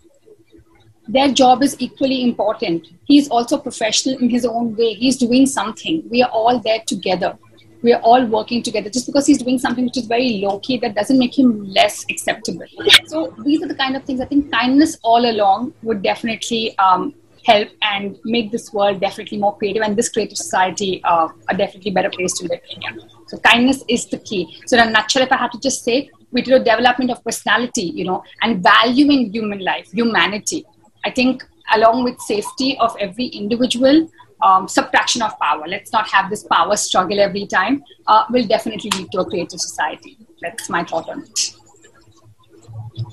[1.08, 2.86] Their job is equally important.
[3.04, 4.92] He's also professional in his own way.
[4.92, 6.04] He's doing something.
[6.10, 7.36] We are all there together.
[7.80, 8.90] We are all working together.
[8.90, 12.04] Just because he's doing something which is very low key, that doesn't make him less
[12.10, 12.66] acceptable.
[13.06, 17.14] So these are the kind of things I think kindness all along would definitely um,
[17.44, 21.92] help and make this world definitely more creative and this creative society uh, a definitely
[21.92, 23.00] better place to live in.
[23.28, 24.60] So kindness is the key.
[24.66, 27.24] So in a nutshell, if I have to just say, we do a development of
[27.24, 30.66] personality, you know, and valuing human life, humanity
[31.08, 31.44] I think
[31.74, 34.08] along with safety of every individual,
[34.42, 35.64] um, subtraction of power.
[35.66, 37.82] Let's not have this power struggle every time.
[38.06, 40.18] Uh, will definitely lead to a creative society.
[40.42, 41.57] That's my thought on it.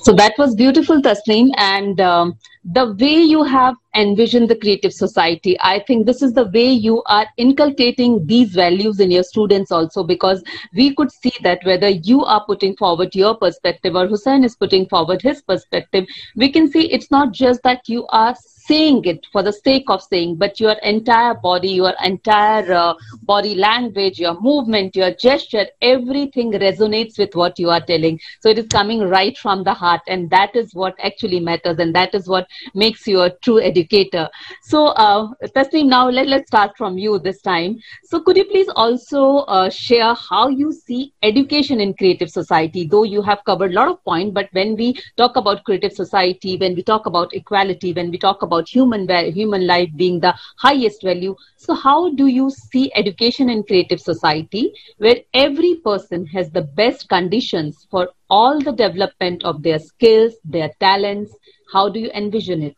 [0.05, 1.49] So that was beautiful, Tasneem.
[1.57, 6.45] And um, the way you have envisioned the creative society, I think this is the
[6.45, 10.43] way you are inculcating these values in your students also, because
[10.75, 14.85] we could see that whether you are putting forward your perspective or Hussein is putting
[14.85, 18.35] forward his perspective, we can see it's not just that you are
[18.67, 23.55] saying it for the sake of saying, but your entire body, your entire uh, body
[23.55, 28.19] language, your movement, your gesture, everything resonates with what you are telling.
[28.39, 31.93] So it is coming right from the heart, and that is what actually matters, and
[31.95, 34.29] that is what makes you a true educator.
[34.61, 37.77] So, uh, Tasneem, now let, let's start from you this time.
[38.03, 42.87] So, could you please also uh, share how you see education in creative society?
[42.89, 46.57] Though you have covered a lot of points, but when we talk about creative society,
[46.57, 50.33] when we talk about equality, when we talk about about human human life being the
[50.57, 51.35] highest value.
[51.57, 57.09] So how do you see education in creative society where every person has the best
[57.09, 61.35] conditions for all the development of their skills their talents?
[61.73, 62.77] How do you envision it?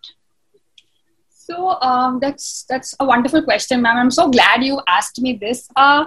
[1.29, 3.97] So um, that's that's a wonderful question ma'am.
[3.97, 5.69] I'm so glad you asked me this.
[5.75, 6.05] Uh,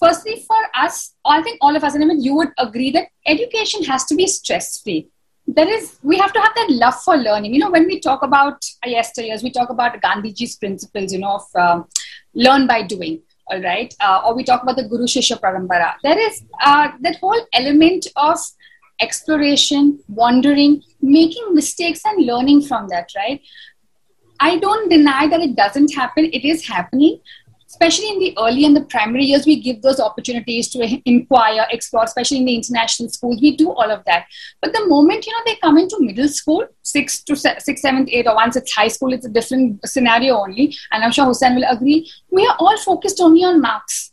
[0.00, 3.82] firstly for us i think all of us and mean, you would agree that education
[3.82, 5.08] has to be stress free
[5.48, 7.54] there is we have to have that love for learning.
[7.54, 11.46] You know when we talk about yesteryears we talk about gandhiji's principles you know of
[11.56, 11.86] um,
[12.34, 13.94] learn by doing all right?
[14.00, 15.94] Uh, or we talk about the guru shishya parampara.
[16.02, 18.38] There is uh, that whole element of
[19.00, 23.40] exploration wandering making mistakes and learning from that right?
[24.40, 26.26] I don't deny that it doesn't happen.
[26.32, 27.20] It is happening
[27.78, 32.04] especially in the early and the primary years, we give those opportunities to inquire, explore,
[32.04, 33.40] especially in the international schools.
[33.40, 34.26] We do all of that.
[34.60, 38.08] But the moment, you know, they come into middle school, six to se- six, seventh,
[38.10, 40.76] eight, or once it's high school, it's a different scenario only.
[40.90, 42.10] And I'm sure Hussein will agree.
[42.30, 44.12] We are all focused only on marks.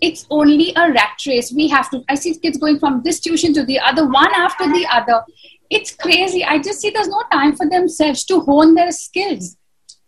[0.00, 1.52] It's only a rat race.
[1.52, 4.66] We have to, I see kids going from this tuition to the other, one after
[4.66, 5.22] the other.
[5.68, 6.42] It's crazy.
[6.42, 9.56] I just see there's no time for themselves to hone their skills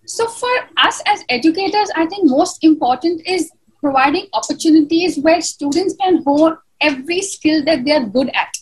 [0.07, 6.23] so, for us as educators, I think most important is providing opportunities where students can
[6.23, 8.53] hone every skill that they are good at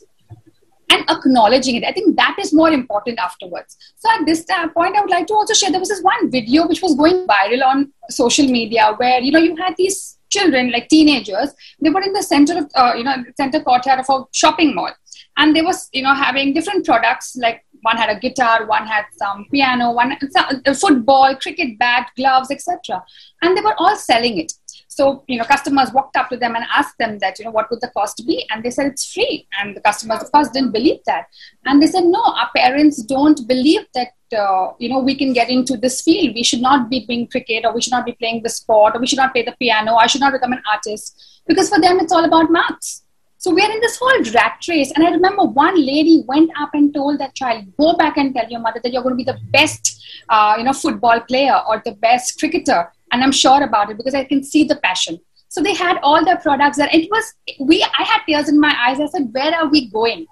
[0.90, 1.84] and acknowledging it.
[1.84, 3.76] I think that is more important afterwards.
[3.96, 6.66] So, at this point, I would like to also share there was this one video
[6.66, 10.88] which was going viral on social media where you know you had these children like
[10.88, 14.74] teenagers they were in the center of uh, you know center courtyard of a shopping
[14.74, 14.92] mall
[15.36, 19.04] and they was you know having different products like one had a guitar one had
[19.22, 23.02] some piano one some, uh, football cricket bat gloves etc
[23.44, 24.52] and they were all selling it.
[24.88, 27.70] So you know customers walked up to them and asked them that you know what
[27.70, 28.46] would the cost be?
[28.50, 29.46] And they said it's free.
[29.58, 31.26] And the customers of course didn't believe that.
[31.64, 35.50] And they said no our parents don't believe that uh, you know we can get
[35.50, 36.34] into this field.
[36.34, 39.00] We should not be doing cricket or we should not be playing the sport or
[39.00, 41.42] we should not play the piano i should not become an artist.
[41.46, 43.03] Because for them it's all about maths
[43.44, 44.90] so we're in this whole rat race.
[44.96, 48.48] And I remember one lady went up and told that child, go back and tell
[48.48, 51.82] your mother that you're going to be the best, uh, you know, football player or
[51.84, 52.90] the best cricketer.
[53.12, 55.20] And I'm sure about it because I can see the passion.
[55.48, 56.88] So they had all their products there.
[56.90, 58.98] It was, we, I had tears in my eyes.
[58.98, 60.26] I said, where are we going?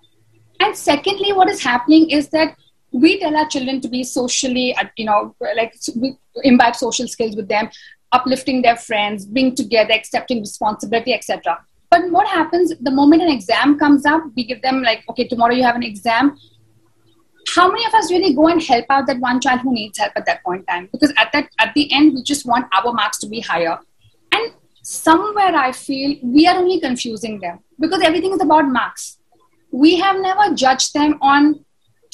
[0.62, 2.56] and secondly what is happening is that
[2.92, 5.74] we tell our children to be socially uh, you know like
[6.44, 7.68] imbibe social skills with them
[8.12, 11.58] uplifting their friends being together accepting responsibility etc
[11.92, 15.54] but what happens the moment an exam comes up we give them like okay tomorrow
[15.60, 16.34] you have an exam.
[17.54, 20.12] How many of us really go and help out that one child who needs help
[20.16, 20.88] at that point in time?
[20.92, 23.78] Because at that at the end we just want our marks to be higher.
[24.36, 24.52] And
[24.90, 29.18] somewhere i feel we are only confusing them because everything is about marks.
[29.84, 31.52] We have never judged them on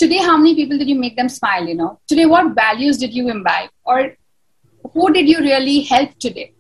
[0.03, 1.93] today how many people did you make them smile you know?
[2.09, 3.71] Today what values did you imbibe?
[3.85, 4.01] Or
[4.93, 6.53] who did you really help today?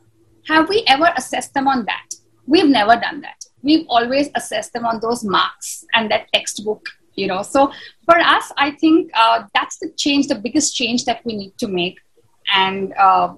[0.52, 2.17] Have we ever assessed them on that
[2.48, 3.44] we've never done that.
[3.62, 6.88] We've always assessed them on those marks and that textbook
[7.18, 7.42] you know.
[7.42, 7.72] So
[8.04, 11.68] for us i think uh, that's the change the biggest change that we need to
[11.68, 11.98] make.
[12.54, 13.34] And, uh,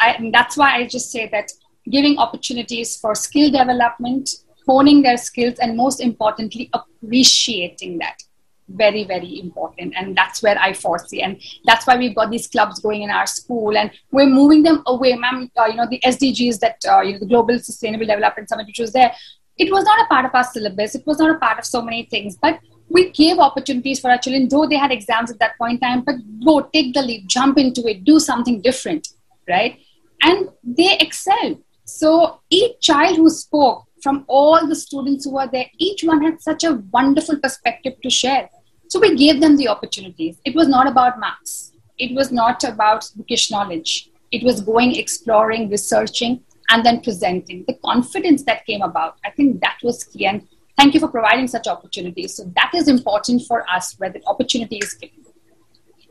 [0.00, 1.50] I, and that's why i just say that
[1.90, 4.30] giving opportunities for skill development
[4.66, 8.22] honing their skills and most importantly appreciating that
[8.68, 9.94] very very important.
[9.96, 11.22] And that's where i foresee.
[11.22, 13.76] And that's why we've got these clubs going in our school.
[13.76, 15.50] And we're moving them away ma'am.
[15.56, 18.78] Uh, you know the sdgs that uh, you know the global sustainable development summit which
[18.78, 19.12] was there
[19.56, 20.94] it was not a part of our syllabus.
[20.94, 22.36] It was not a part of so many things.
[22.40, 25.80] But we gave opportunities for our children though they had exams at that point in
[25.80, 26.14] time but
[26.44, 29.08] go take the leap jump into it do something different
[29.48, 29.78] right?
[30.22, 31.62] And they excelled.
[31.84, 36.40] So each child who spoke from all the students who were there each one had
[36.40, 38.48] such a wonderful perspective to share
[38.88, 40.38] so we gave them the opportunities.
[40.44, 41.72] It was not about marks.
[41.98, 44.10] It was not about bookish knowledge.
[44.30, 47.64] It was going, exploring, researching, and then presenting.
[47.66, 50.26] The confidence that came about, I think that was key.
[50.26, 52.34] And thank you for providing such opportunities.
[52.34, 55.17] So that is important for us where the opportunity is given.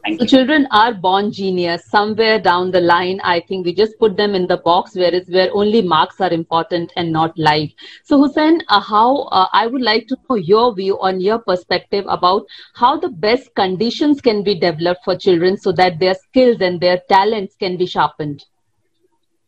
[0.08, 0.30] Thank so you.
[0.30, 1.84] children are born genius.
[1.84, 5.30] Somewhere down the line, I think we just put them in the box where it's
[5.30, 7.74] where only marks are important and not life.
[8.06, 12.06] So Hussein, uh, how uh, I would like to know your view on your perspective
[12.08, 16.80] about how the best conditions can be developed for children so that their skills and
[16.80, 18.46] their talents can be sharpened.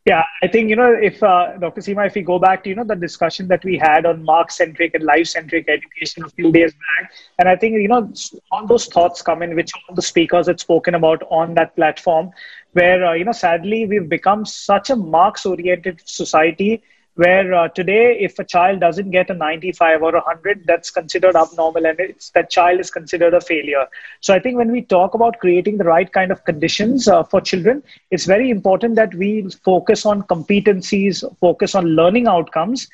[0.09, 1.81] Yeah, I think, you know, if uh, Dr.
[1.81, 4.49] Seema, if we go back to, you know, the discussion that we had on Mark
[4.49, 8.11] centric and life centric education a few days back, and I think, you know,
[8.51, 12.31] all those thoughts come in, which all the speakers had spoken about on that platform,
[12.73, 16.81] where, uh, you know, sadly, we've become such a marks oriented society
[17.21, 21.35] where uh, today if a child doesn't get a 95 or a 100 that's considered
[21.35, 23.85] abnormal and it's that child is considered a failure.
[24.21, 27.41] So i think when we talk about creating the right kind of conditions uh, for
[27.41, 29.31] children it's very important that we
[29.71, 32.87] focus on competencies focus on learning outcomes.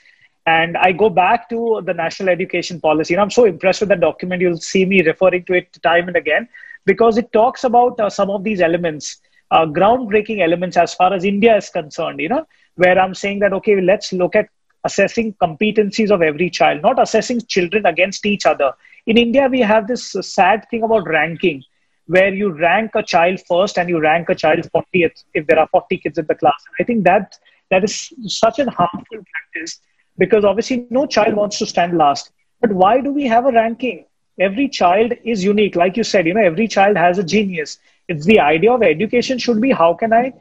[0.47, 3.95] And i go back to the national education policy and i'm so impressed with the
[3.95, 4.41] document.
[4.41, 6.47] You'll see me referring to it time and again
[6.85, 9.17] because it talks about uh, some of these elements
[9.51, 12.45] uh, groundbreaking elements as far as india is concerned you know
[12.75, 14.49] where I'm saying that, okay, let's look at
[14.83, 18.71] assessing competencies of every child, not assessing children against each other.
[19.07, 21.63] In India, we have this sad thing about ranking,
[22.07, 25.67] where you rank a child first and you rank a child 40th if there are
[25.71, 26.63] 40 kids in the class.
[26.79, 27.37] I think that
[27.71, 29.79] that is such a harmful practice
[30.17, 32.31] because obviously no child wants to stand last.
[32.61, 34.05] But why do we have a ranking?
[34.39, 35.75] Every child is unique.
[35.75, 37.79] Like you said, you know, every child has a genius.
[38.07, 40.33] It's the idea of education should be how can I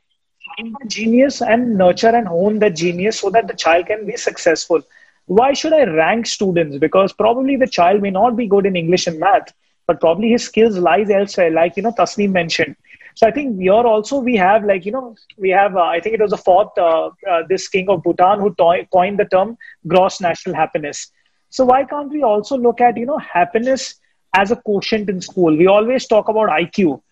[0.47, 4.17] find the genius and nurture and hone the genius so that the child can be
[4.17, 4.83] successful.
[5.27, 6.79] Why should I rank students?
[6.79, 9.53] Because probably the child may not be good in English and math,
[9.87, 12.77] but probably his skills lies elsewhere, like you know Tasneem mentioned.
[13.15, 16.15] So I think here also we have like you know we have uh, I think
[16.15, 19.57] it was the fourth uh, uh, this king of Bhutan who to- coined the term
[19.87, 21.11] gross national happiness.
[21.51, 23.95] So why can't we also look at you know happiness
[24.35, 25.57] as a quotient in school?
[25.57, 27.03] We always talk about IQ,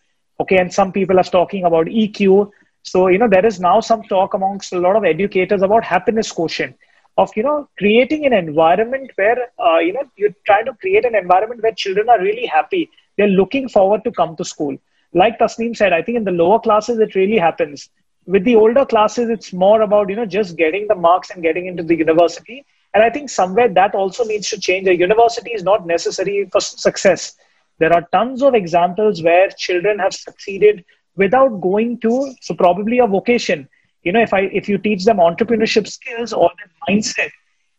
[0.40, 2.50] okay, and some people are talking about EQ.
[2.82, 6.30] So, you know, there is now some talk amongst a lot of educators about happiness
[6.30, 6.76] quotient
[7.16, 11.14] of, you know, creating an environment where, uh, you know, you try to create an
[11.14, 12.90] environment where children are really happy.
[13.16, 14.76] They're looking forward to come to school.
[15.12, 17.90] Like Tasneem said, I think in the lower classes, it really happens.
[18.26, 21.66] With the older classes, it's more about, you know, just getting the marks and getting
[21.66, 22.64] into the university.
[22.94, 24.88] And I think somewhere that also needs to change.
[24.88, 27.36] A university is not necessary for success.
[27.78, 30.84] There are tons of examples where children have succeeded
[31.16, 33.68] without going to so probably a vocation.
[34.02, 37.30] You know if i if you teach them entrepreneurship skills or the mindset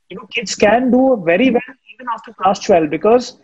[0.09, 3.37] you know kids can do very well even after class 12 because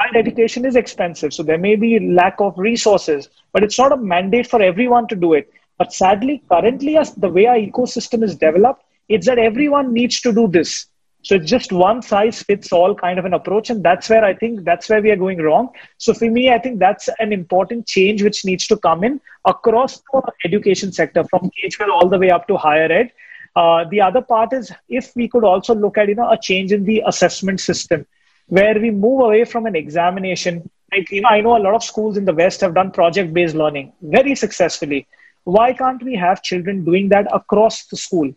[0.00, 1.32] higher education is expensive.
[1.32, 5.16] So there may be lack of resources but it's not a mandate for everyone to
[5.16, 5.50] do it.
[5.78, 10.32] But sadly currently as the way our ecosystem is developed it's that everyone needs to
[10.32, 10.86] do this
[11.22, 13.70] so it's just one size fits all kind of an approach.
[13.70, 15.70] And that's where I think that's where we are going wrong.
[15.98, 20.00] So for me, I think that's an important change which needs to come in across
[20.12, 23.12] the education sector from K-12 all the way up to higher ed.
[23.56, 26.72] Uh, the other part is if we could also look at, you know, a change
[26.72, 28.06] in the assessment system.
[28.48, 30.68] where we move away from an examination.
[30.92, 33.34] Like, you know, I know a lot of schools in the West have done project
[33.34, 35.06] based learning very successfully.
[35.44, 38.32] Why can't we have children doing that across the school?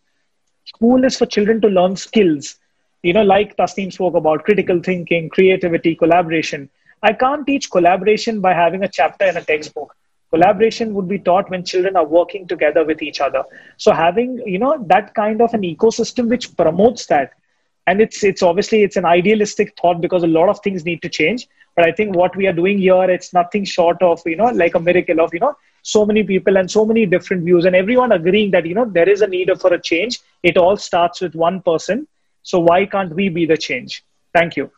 [0.65, 2.57] School is for children to learn skills,
[3.03, 6.69] you know, like Tasneem spoke about critical thinking, creativity, collaboration.
[7.03, 9.95] I can't teach collaboration by having a chapter in a textbook.
[10.29, 13.43] Collaboration would be taught when children are working together with each other.
[13.77, 17.33] So having, you know, that kind of an ecosystem which promotes that.
[17.87, 21.09] And it's it's obviously it's an idealistic thought because a lot of things need to
[21.09, 21.47] change.
[21.75, 24.75] But I think what we are doing here, it's nothing short of, you know, like
[24.75, 28.11] a miracle of, you know, so many people and so many different views and everyone
[28.11, 30.19] agreeing that, you know, there is a need for a change.
[30.43, 32.07] It all starts with one person.
[32.43, 34.03] So why can't we be the change?
[34.33, 34.71] Thank you.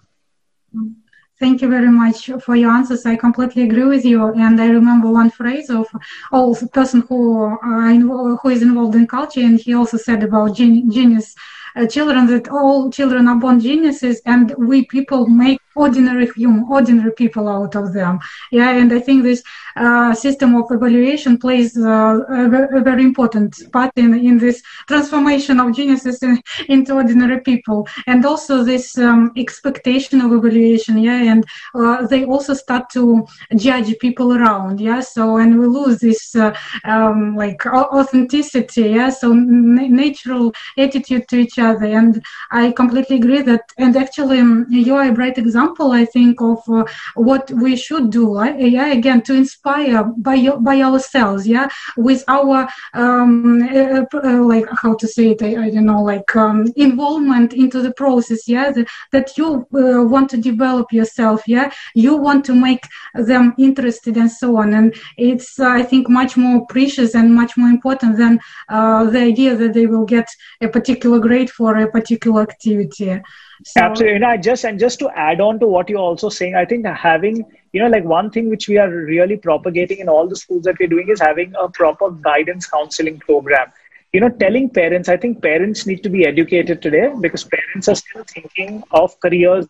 [1.39, 3.05] Thank you very much for your answers.
[3.05, 4.33] I completely agree with you.
[4.33, 5.87] And I remember one phrase of
[6.31, 11.35] all person who uh, who is involved in culture, and he also said about genius
[11.75, 17.11] uh, children that all children are born geniuses, and we people make ordinary human, ordinary
[17.11, 18.19] people out of them.
[18.51, 19.43] Yeah, and I think this
[19.75, 25.59] uh, system of evaluation plays uh, a, a, very important part in, in this transformation
[25.59, 27.87] of geniuses in, into ordinary people.
[28.07, 33.97] And also this um, expectation of evaluation, yeah, and uh, they also start to judge
[33.99, 34.99] people around, yeah.
[34.99, 36.55] So and we lose this uh,
[36.85, 39.09] um, like authenticity, yeah.
[39.09, 43.61] So n- natural attitude to each other, and I completely agree that.
[43.77, 46.85] And actually, um, you are a bright example, I think, of uh,
[47.15, 48.35] what we should do.
[48.57, 51.67] Yeah, again to inspire by by ourselves yeah?
[51.97, 55.41] With our um, uh, uh, like how to say it?
[55.41, 58.71] I, I don't know like um, involvement into the process yeah?
[58.71, 61.71] That, that you uh, want to develop yourself yeah?
[61.93, 62.83] You want to make
[63.13, 64.73] them interested and so on.
[64.73, 68.39] And it's uh, I think much more precious and much more important than
[68.69, 70.27] uh, the idea that they will get
[70.61, 73.21] a particular grade for a particular activity
[73.63, 74.15] so, Absolutely.
[74.17, 76.85] And I just and just to add on to what you're also saying, I think
[76.85, 80.63] having you know like one thing which we are really propagating in all the schools
[80.63, 83.71] that we're doing is having a proper guidance counseling program.
[84.11, 85.09] You know, telling parents.
[85.09, 89.65] I think parents need to be educated today because parents are still thinking of careers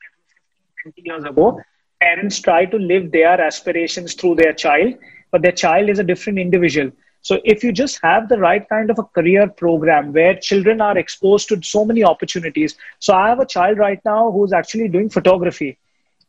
[0.83, 1.61] 20 years ago.
[2.01, 4.95] Parents try to live their aspirations through their child,
[5.31, 6.91] but their child is a different individual.
[7.23, 10.97] So if you just have the right kind of a career program where children are
[10.97, 12.75] exposed to so many opportunities.
[12.99, 15.77] So I have a child right now who's actually doing photography.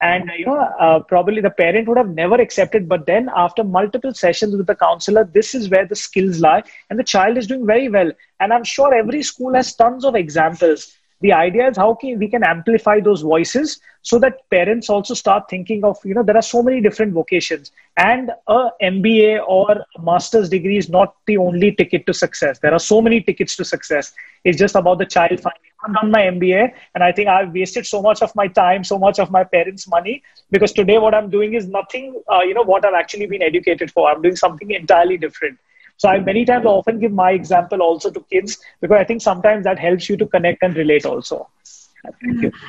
[0.01, 4.15] And you know, uh, probably the parent would have never accepted, but then after multiple
[4.15, 7.67] sessions with the counselor, this is where the skills lie, and the child is doing
[7.67, 8.11] very well.
[8.41, 12.29] And I'm sure every school has tons of examples the idea is how can we
[12.29, 16.43] can amplify those voices so that parents also start thinking of you know there are
[16.43, 17.73] so many different vocations.
[17.97, 22.59] And a mba or a master's degree is not the only ticket to success.
[22.59, 24.12] There are so many tickets to success.
[24.45, 27.87] It's just about the child finding i've done my mba and i think i've wasted
[27.87, 31.29] so much of my time so much of my parents money because today what i'm
[31.31, 34.11] doing is nothing uh, you know what i've actually been educated for.
[34.11, 35.59] I'm doing something entirely different
[35.97, 39.65] so I many times often give my example also to kids because I think sometimes
[39.65, 41.49] that helps you to connect and relate also.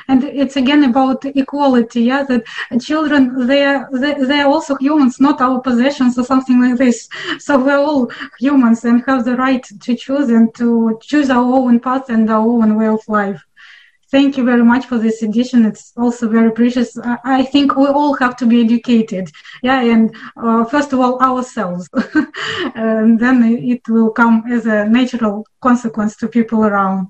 [0.08, 2.22] And it's again about equality, yeah.
[2.22, 2.44] That
[2.80, 7.08] children, they're they're also humans, not our possessions or something like this.
[7.38, 11.80] So we're all humans and have the right to choose and to choose our own
[11.80, 13.44] path and our own way of life.
[14.08, 15.66] Thank you very much for this edition.
[15.66, 16.96] It's also very precious.
[17.24, 19.30] I think we all have to be educated.
[19.64, 21.88] Yeah, and uh, first of all, ourselves.
[22.76, 27.08] and then it will come as a natural consequence to people around.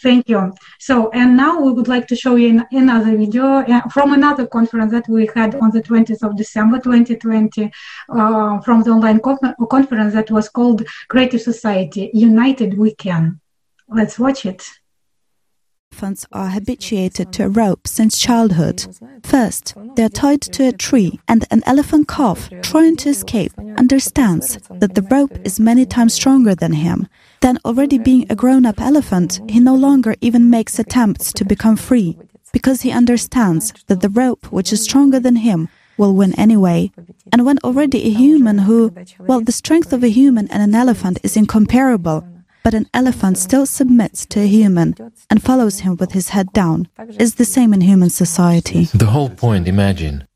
[0.00, 0.52] Thank you.
[0.78, 4.92] So, and now we would like to show you another video uh, from another conference
[4.92, 7.72] that we had on the 20th of December 2020
[8.10, 13.40] uh, from the online conference that was called Creative Society United We Can.
[13.88, 14.64] Let's watch it
[15.98, 18.86] elephants are habituated to a rope since childhood.
[19.24, 24.58] First, they are tied to a tree, and an elephant calf, trying to escape, understands
[24.70, 27.08] that the rope is many times stronger than him.
[27.40, 31.76] Then, already being a grown up elephant, he no longer even makes attempts to become
[31.76, 32.16] free,
[32.52, 36.92] because he understands that the rope, which is stronger than him, will win anyway.
[37.32, 41.18] And when already a human who, well, the strength of a human and an elephant
[41.24, 42.24] is incomparable,
[42.68, 44.94] but an elephant still submits to a human
[45.30, 46.86] and follows him with his head down,
[47.18, 48.84] is the same in human society.
[48.92, 50.28] The whole point, imagine.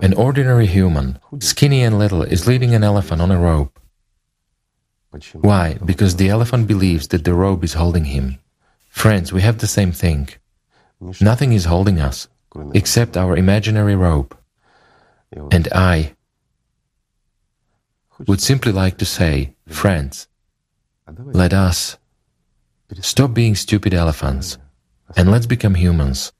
[0.00, 3.78] An ordinary human, skinny and little, is leading an elephant on a rope.
[5.34, 5.78] Why?
[5.84, 8.40] Because the elephant believes that the rope is holding him.
[8.88, 10.30] Friends, we have the same thing.
[11.20, 12.26] Nothing is holding us
[12.74, 14.36] except our imaginary rope.
[15.52, 16.16] And I
[18.26, 20.26] would simply like to say, friends,
[21.08, 21.98] let us
[23.00, 24.58] stop being stupid elephants
[25.16, 26.32] and let's become humans.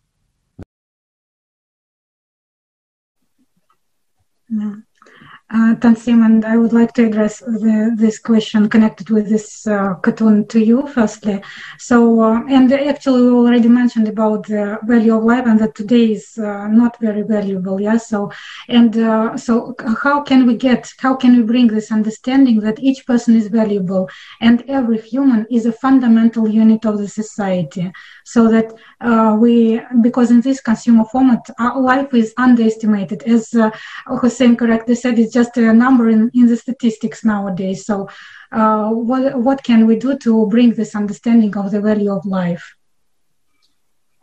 [4.49, 4.75] Yeah.
[5.53, 5.74] Uh,
[6.07, 10.59] and I would like to address the, this question connected with this uh, cartoon to
[10.59, 11.42] you, firstly.
[11.78, 16.12] So, uh, and actually, we already mentioned about the value of life, and that today
[16.12, 17.78] is uh, not very valuable.
[17.80, 17.98] Yeah.
[17.98, 18.32] So,
[18.68, 23.07] and uh, so, how can we get, how can we bring this understanding that each
[23.07, 24.09] person is valuable
[24.40, 27.92] and every human is a fundamental unit of the society?
[28.25, 33.23] So that uh, we, because in this consumer format, life is underestimated.
[33.25, 33.70] As uh,
[34.07, 37.87] Hussein correctly said, it's just a number in, in the statistics nowadays.
[37.87, 38.09] So,
[38.53, 42.77] uh, what what can we do to bring this understanding of the value of life?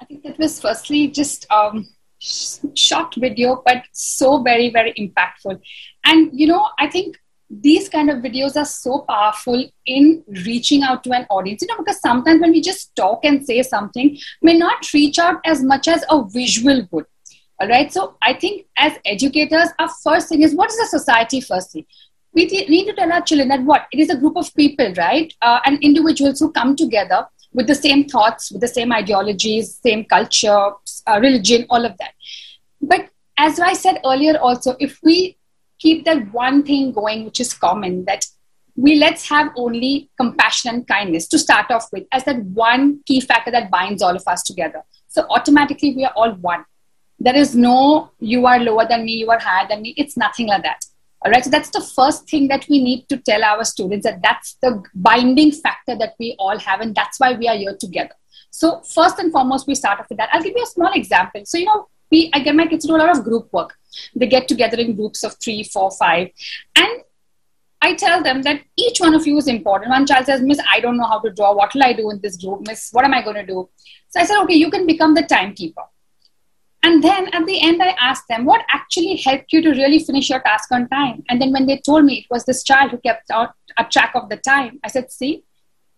[0.02, 1.88] I think that was firstly just um,
[2.20, 5.60] short video, but so very very impactful.
[6.06, 7.20] And you know, I think
[7.50, 11.62] these kind of videos are so powerful in reaching out to an audience.
[11.62, 15.42] You know because sometimes when we just talk and say something may not reach out
[15.46, 17.06] as much as a visual would.
[17.60, 17.92] All right?
[17.92, 21.86] So i think as educators our first thing is what is the society first thing?
[22.34, 23.88] We need to tell our children that what?
[23.92, 25.34] It is a group of people right?
[25.42, 30.06] Uh, and individuals who come together with the same thoughts with the same ideologies same
[30.06, 30.72] culture
[31.08, 32.14] uh, religion all of that.
[32.82, 35.36] But as i said earlier also if we
[35.80, 38.26] keep that one thing going, which is common, that
[38.76, 43.20] we let's have only compassion and kindness to start off with as that one key
[43.20, 44.84] factor that binds all of us together.
[45.08, 46.64] So automatically we are all one.
[47.20, 49.94] There is no you are lower than me, you are higher than me.
[49.98, 50.86] It's nothing like that.
[51.22, 51.44] All right.
[51.44, 54.82] So that's the first thing that we need to tell our students that that's the
[54.96, 58.16] binding factor that we all have, and that's why we are here together.
[58.52, 60.30] So first and foremost, we start off with that.
[60.32, 61.42] I'll give you a small example.
[61.46, 63.78] So you know, we I get my kids to do a lot of group work.
[64.16, 66.30] They get together in groups of three, four, five,
[66.76, 67.04] and
[67.82, 69.90] I tell them that each one of you is important.
[69.90, 71.54] One child says, Miss, I don't know how to draw.
[71.54, 72.68] What will I do in this group?
[72.68, 73.70] Miss, what am I going to do?
[74.10, 75.84] So I said, okay, you can become the timekeeper.
[76.84, 80.30] And then at the end, I asked them, what actually helped you to really finish
[80.30, 81.24] your task on time?
[81.30, 84.12] And then when they told me it was this child who kept out a track
[84.16, 85.44] of the time, I said, see,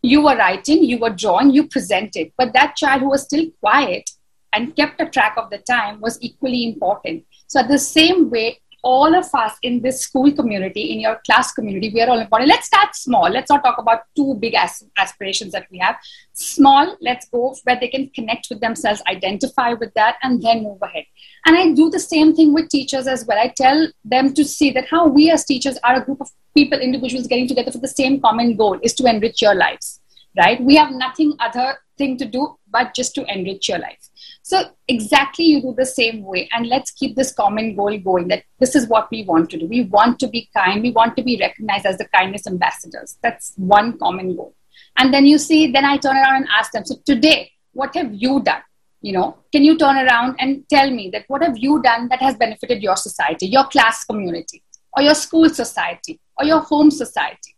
[0.01, 2.31] you were writing, you were drawing, you presented.
[2.37, 4.09] But that child who was still quiet
[4.53, 7.25] and kept a track of the time was equally important.
[7.47, 11.91] So, the same way, all of us in this school community, in your class community,
[11.93, 12.49] we are all important.
[12.49, 13.29] Let's start small.
[13.29, 15.97] Let's not talk about two big as- aspirations that we have.
[16.33, 20.81] Small, let's go where they can connect with themselves, identify with that, and then move
[20.81, 21.05] ahead.
[21.45, 23.37] And I do the same thing with teachers as well.
[23.37, 26.79] I tell them to see that how we as teachers are a group of people,
[26.79, 30.01] individuals getting together for the same common goal is to enrich your lives,
[30.37, 30.61] right?
[30.61, 34.09] We have nothing other thing to do but just to enrich your life.
[34.51, 36.49] So exactly you do the same way.
[36.51, 39.65] And let's keep this common goal going that this is what we want to do.
[39.65, 40.81] We want to be kind.
[40.81, 43.17] We want to be recognized as the kindness ambassadors.
[43.23, 44.53] That's one common goal.
[44.97, 48.13] And then you see, then I turn around and ask them, so today, what have
[48.13, 48.61] you done?
[49.01, 52.21] You know, can you turn around and tell me that what have you done that
[52.21, 57.55] has benefited your society, your class community, or your school society, or your home society?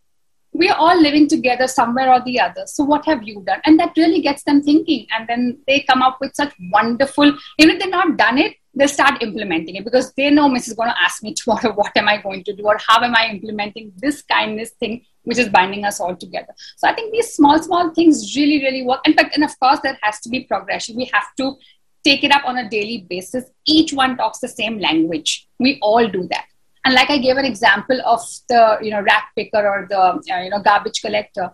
[0.54, 2.64] We are all living together somewhere or the other.
[2.66, 3.60] So what have you done?
[3.66, 5.08] And that really gets them thinking.
[5.12, 7.26] And then they come up with such wonderful,
[7.58, 10.74] even if they're not done it, they'll start implementing it because they know Miss is
[10.74, 12.64] going to ask me tomorrow, what am I going to do?
[12.64, 16.54] Or how am I implementing this kindness thing, which is binding us all together.
[16.78, 19.01] So I think these small, small things really, really work.
[19.06, 20.95] And, and of course, there has to be progression.
[20.95, 21.56] We have to
[22.04, 23.45] take it up on a daily basis.
[23.66, 25.47] Each one talks the same language.
[25.58, 26.45] We all do that
[26.86, 30.20] and like I gave an example of the you know rat picker or the uh,
[30.44, 31.52] you know garbage collector,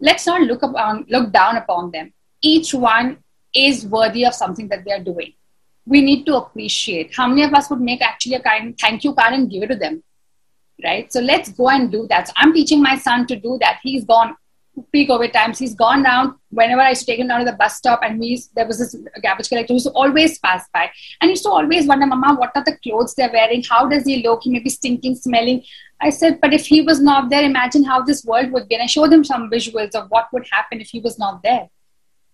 [0.00, 2.12] let's not look upon look down upon them.
[2.42, 3.18] Each one
[3.54, 5.32] is worthy of something that they are doing.
[5.86, 7.14] We need to appreciate.
[7.14, 9.68] How many of us would make actually a kind thank you card and give it
[9.68, 10.02] to them?
[10.84, 11.12] Right?
[11.12, 12.28] So let's go and do that.
[12.28, 13.80] So I'm teaching my son to do that.
[13.82, 14.36] He's gone
[14.92, 17.76] pre-COVID times, he's gone down whenever I used to take him down to the bus
[17.76, 20.90] stop and we there was this garbage collector who used to always pass by.
[21.20, 23.62] And used to always wonder, Mama, what are the clothes they're wearing?
[23.68, 24.42] How does he look?
[24.42, 25.62] He may be stinking, smelling.
[26.00, 28.76] I said, but if he was not there, imagine how this world would be.
[28.76, 31.68] And I showed him some visuals of what would happen if he was not there.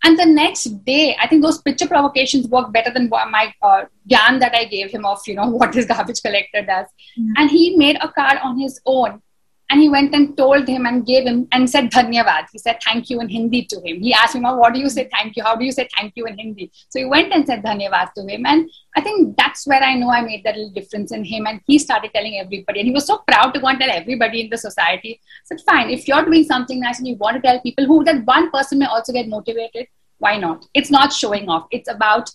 [0.05, 4.39] And the next day, I think those picture provocations work better than my uh, gyan
[4.41, 6.87] that I gave him of, you know, what this garbage collector does.
[7.19, 7.33] Mm-hmm.
[7.37, 9.23] And he made a card on his own
[9.71, 12.47] and he went and told him and gave him and said dhanyavad.
[12.53, 14.01] He said thank you in Hindi to him.
[14.01, 15.43] He asked him, what do you say thank you?
[15.43, 16.71] How do you say thank you in Hindi?
[16.91, 18.45] So he went and said dhanyavad to him.
[18.45, 21.47] And I think that's where I know I made that little difference in him.
[21.47, 22.81] And he started telling everybody.
[22.81, 25.21] And he was so proud to go and tell everybody in the society.
[25.23, 28.05] I said, fine, if you're doing something nice and you want to tell people who
[28.05, 29.87] that one person may also get motivated,
[30.19, 30.67] why not?
[30.75, 31.67] It's not showing off.
[31.71, 32.31] It's about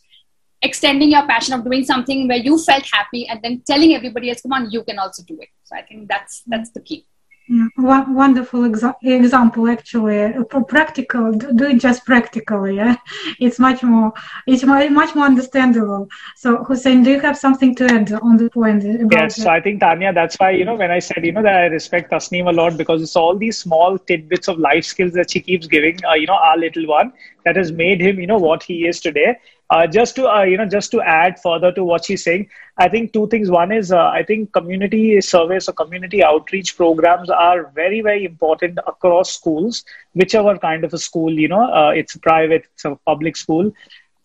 [0.62, 4.42] extending your passion of doing something where you felt happy and then telling everybody else,
[4.42, 5.50] come on, you can also do it.
[5.64, 7.06] So I think that's that's the key.
[7.50, 9.68] Yeah, one wonderful exa- example.
[9.68, 10.34] Actually,
[10.68, 11.32] practical.
[11.32, 12.76] Do it just practically.
[12.76, 12.96] Yeah,
[13.40, 14.14] it's much more.
[14.46, 16.08] It's much more understandable.
[16.36, 18.84] So, Hussein, do you have something to add on the point?
[19.12, 19.48] yes, that?
[19.48, 20.14] I think Tanya.
[20.14, 22.78] That's why you know when I said you know that I respect Tasneem a lot
[22.78, 25.98] because it's all these small tidbits of life skills that she keeps giving.
[26.06, 27.12] Uh, you know, our little one
[27.46, 29.36] that has made him you know what he is today.
[29.70, 32.48] Uh, just to uh, you know, just to add further to what she's saying,
[32.78, 33.52] I think two things.
[33.52, 38.80] One is uh, I think community service or community outreach programs are very very important
[38.88, 43.38] across schools, whichever kind of a school you know, uh, it's private, it's a public
[43.38, 43.72] school,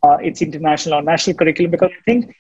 [0.03, 1.71] uh, it's international or national curriculum.
[1.71, 2.35] Because I think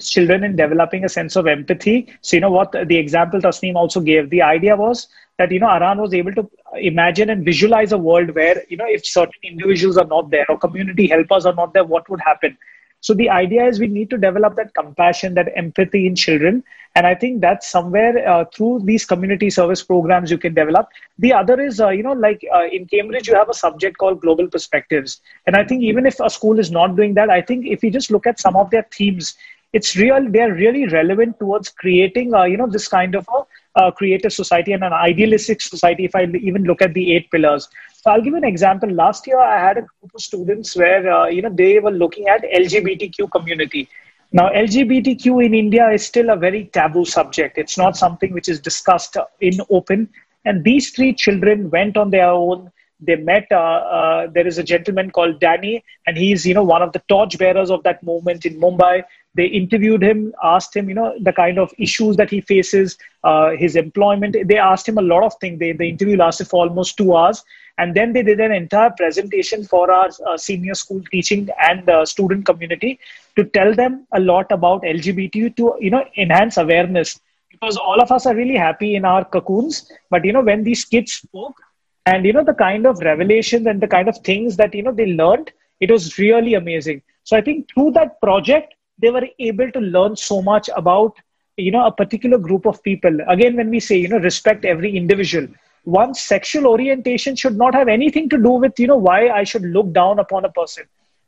[0.00, 2.08] children in developing a sense of empathy.
[2.20, 5.08] So, you know what the example Tasneem also gave, the idea was
[5.38, 8.86] that, you know, Aran was able to imagine and visualize a world where, you know,
[8.88, 12.56] if certain individuals are not there or community helpers are not there, what would happen?
[13.00, 16.64] So the idea is we need to develop that compassion, that empathy in children.
[16.94, 20.88] And I think that's somewhere uh, through these community service programs you can develop.
[21.18, 24.22] The other is, uh, you know, like uh, in Cambridge, you have a subject called
[24.22, 25.20] global perspectives.
[25.46, 27.90] And I think even if a school is not doing that, I think if you
[27.90, 29.36] just look at some of their themes,
[29.72, 33.42] it's real, they're really relevant towards creating, uh, you know, this kind of a
[33.76, 36.04] uh, creative society and an idealistic society.
[36.04, 38.90] If I even look at the eight pillars, so I'll give you an example.
[38.90, 42.28] Last year, I had a group of students where uh, you know they were looking
[42.28, 43.88] at LGBTQ community.
[44.32, 47.58] Now, LGBTQ in India is still a very taboo subject.
[47.58, 50.08] It's not something which is discussed in open.
[50.44, 52.70] And these three children went on their own.
[53.00, 53.46] They met.
[53.50, 57.02] Uh, uh, there is a gentleman called Danny, and he's you know one of the
[57.08, 59.02] torch bearers of that movement in Mumbai
[59.36, 63.50] they interviewed him asked him you know the kind of issues that he faces uh,
[63.50, 64.36] his employment.
[64.50, 65.58] They asked him a lot of things.
[65.58, 67.44] They, the interview lasted for almost two hours.
[67.78, 72.06] And then they did an entire presentation for our uh, senior school teaching and uh,
[72.06, 72.98] student community
[73.36, 77.20] to tell them a lot about lgbt to you know enhance awareness.
[77.50, 79.90] Because all of us are really happy in our cocoons.
[80.10, 81.60] But you know when these kids spoke
[82.06, 84.92] and you know the kind of revelations and the kind of things that you know
[84.92, 87.02] they learned it was really amazing.
[87.24, 91.16] So i think through that project they were able to learn so much about
[91.56, 93.18] you know a particular group of people.
[93.28, 95.46] Again when we say you know respect every individual
[95.84, 99.62] one sexual orientation should not have anything to do with you know why i should
[99.76, 100.84] look down upon a person.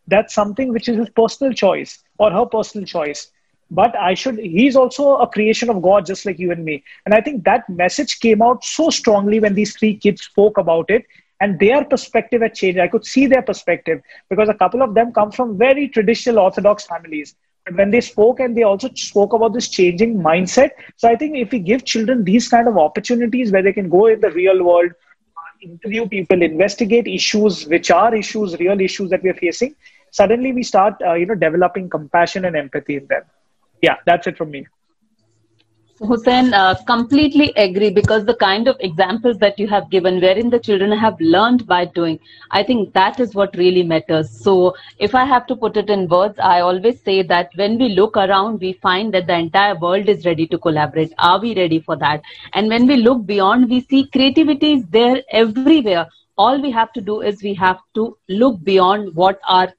[0.06, 3.30] That's something which is his personal choice or her personal choice.
[3.70, 6.82] But i should he's also a creation of god just like you and me.
[7.04, 10.90] And i think that message came out so strongly when these three kids spoke about
[10.90, 11.04] it
[11.40, 12.78] and their perspective had changed.
[12.80, 16.86] I could see their perspective because a couple of them come from very traditional orthodox
[16.86, 17.34] families
[17.74, 21.50] when they spoke and they also spoke about this changing mindset so i think if
[21.52, 24.92] we give children these kind of opportunities where they can go in the real world
[25.62, 29.74] interview people investigate issues which are issues real issues that we are facing
[30.10, 33.22] suddenly we start uh, you know developing compassion and empathy in them.
[33.82, 34.66] Yeah that's it from me
[36.00, 40.58] Hussein, uh, completely agree because the kind of examples that you have given, wherein the
[40.58, 42.18] children have learned by doing,
[42.50, 44.30] I think that is what really matters.
[44.30, 47.88] So, if I have to put it in words, I always say that when we
[47.90, 51.12] look around, we find that the entire world is ready to collaborate.
[51.18, 52.22] Are we ready for that?
[52.54, 56.06] And when we look beyond, we see creativity is there everywhere.
[56.36, 59.72] All we have to do is we have to look beyond what our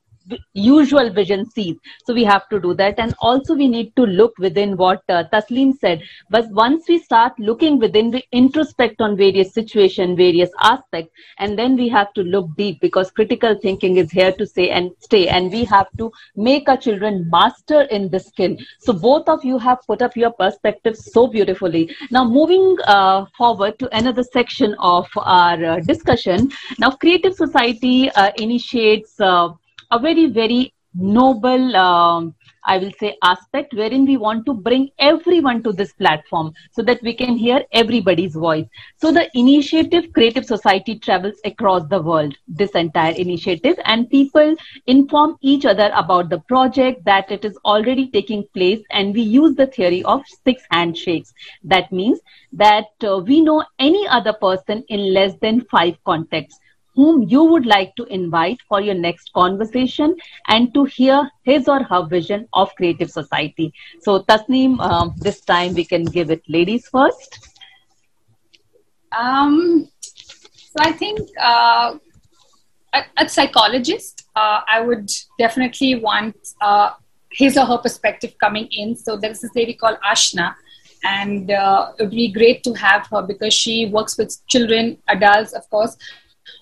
[0.53, 1.77] usual vision sees.
[2.05, 2.99] So we have to do that.
[2.99, 6.01] And also we need to look within what uh, Tasneem said.
[6.29, 11.75] But once we start looking within, we introspect on various situations, various aspects, and then
[11.75, 15.27] we have to look deep because critical thinking is here to stay and stay.
[15.27, 18.55] And we have to make our children master in this skill.
[18.79, 21.95] So both of you have put up your perspective so beautifully.
[22.11, 26.51] Now moving uh, forward to another section of our uh, discussion.
[26.77, 29.49] Now Creative Society uh, initiates uh,
[29.91, 32.33] a very, very noble, um,
[32.65, 37.01] I will say, aspect wherein we want to bring everyone to this platform so that
[37.03, 38.65] we can hear everybody's voice.
[38.97, 44.55] So the initiative Creative Society travels across the world, this entire initiative, and people
[44.87, 48.81] inform each other about the project that it is already taking place.
[48.91, 51.33] And we use the theory of six handshakes.
[51.63, 52.19] That means
[52.53, 56.59] that uh, we know any other person in less than five contacts
[56.99, 60.15] whom you would like to invite for your next conversation
[60.49, 63.67] and to hear his or her vision of creative society.
[64.01, 67.39] So, Tasneem, um, this time we can give it ladies first.
[69.17, 69.87] Um,
[70.73, 71.97] so, I think uh,
[72.93, 76.89] a, psychologist, uh, I would definitely want uh,
[77.31, 78.97] his or her perspective coming in.
[78.97, 80.53] So, there's this lady called Ashna
[81.05, 85.53] and uh, it would be great to have her because she works with children, adults,
[85.53, 85.95] of course,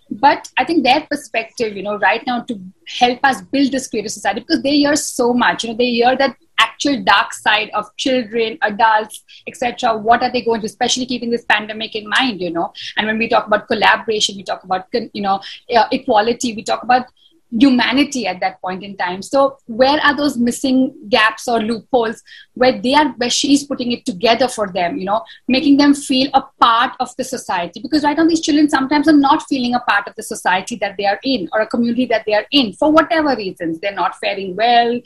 [0.10, 2.60] but i think their perspective you know right now to
[3.00, 6.16] help us build this creative society because they hear so much you know they hear
[6.16, 6.36] that
[6.78, 9.98] actual dark side of children, adults, etc.
[9.98, 12.74] What are they going to, especially keeping this pandemic in mind, you know?
[12.96, 15.42] And when we talk about collaboration, we talk about, you know,
[15.76, 17.08] uh, equality, we talk about
[17.52, 19.22] humanity at that point in time.
[19.22, 22.22] So where are those missing gaps or loopholes
[22.54, 26.30] where they are where she's putting it together for them you know making them feel
[26.34, 27.80] a part of the society?
[27.82, 30.96] Because right now these children sometimes are not feeling a part of the society that
[30.98, 33.80] they are in or a community that they are in for whatever reasons.
[33.80, 35.00] They're not faring well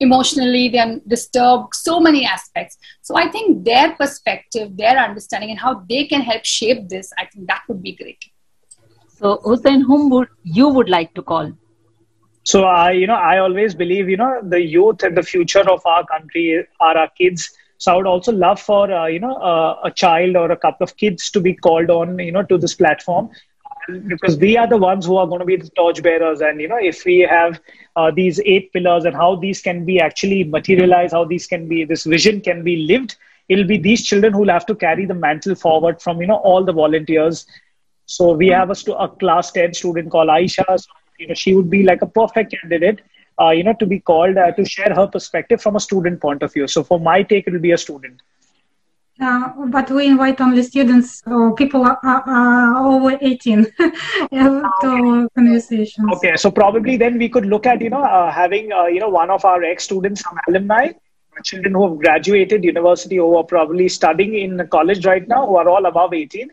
[0.00, 2.78] emotionally they're disturbed so many aspects.
[3.02, 7.24] So i think their perspective their understanding and how they can help shape this i
[7.26, 8.24] think that would be great.
[9.18, 11.52] So hussein whom would you would like to call
[12.48, 15.84] so I, you know, I always believe, you know, the youth and the future of
[15.84, 17.50] our country are our kids.
[17.76, 20.82] So I would also love for, uh, you know, uh, a child or a couple
[20.84, 23.28] of kids to be called on, you know, to this platform
[24.06, 26.40] because we are the ones who are going to be the torch bearers.
[26.40, 27.60] And, you know, if we have
[27.96, 31.84] uh, these eight pillars and how these can be actually materialized, how these can be,
[31.84, 33.16] this vision can be lived,
[33.50, 36.36] it'll be these children who will have to carry the mantle forward from, you know,
[36.36, 37.46] all the volunteers.
[38.06, 40.64] So we have a, a class 10 student called Aisha.
[40.80, 43.00] So you know she would be like a perfect candidate
[43.40, 46.42] uh, you know to be called uh, to share her perspective from a student point
[46.42, 46.66] of view.
[46.66, 48.20] So for my take it will be a student.
[49.20, 56.08] Uh, but we invite only students or people are, are over 18 to conversations.
[56.14, 59.08] Okay, so probably then we could look at you know uh, having uh, you know
[59.08, 60.92] one of our ex students, some alumni,
[61.42, 65.68] children who have graduated university who are probably studying in college right now, who are
[65.68, 66.50] all above 18,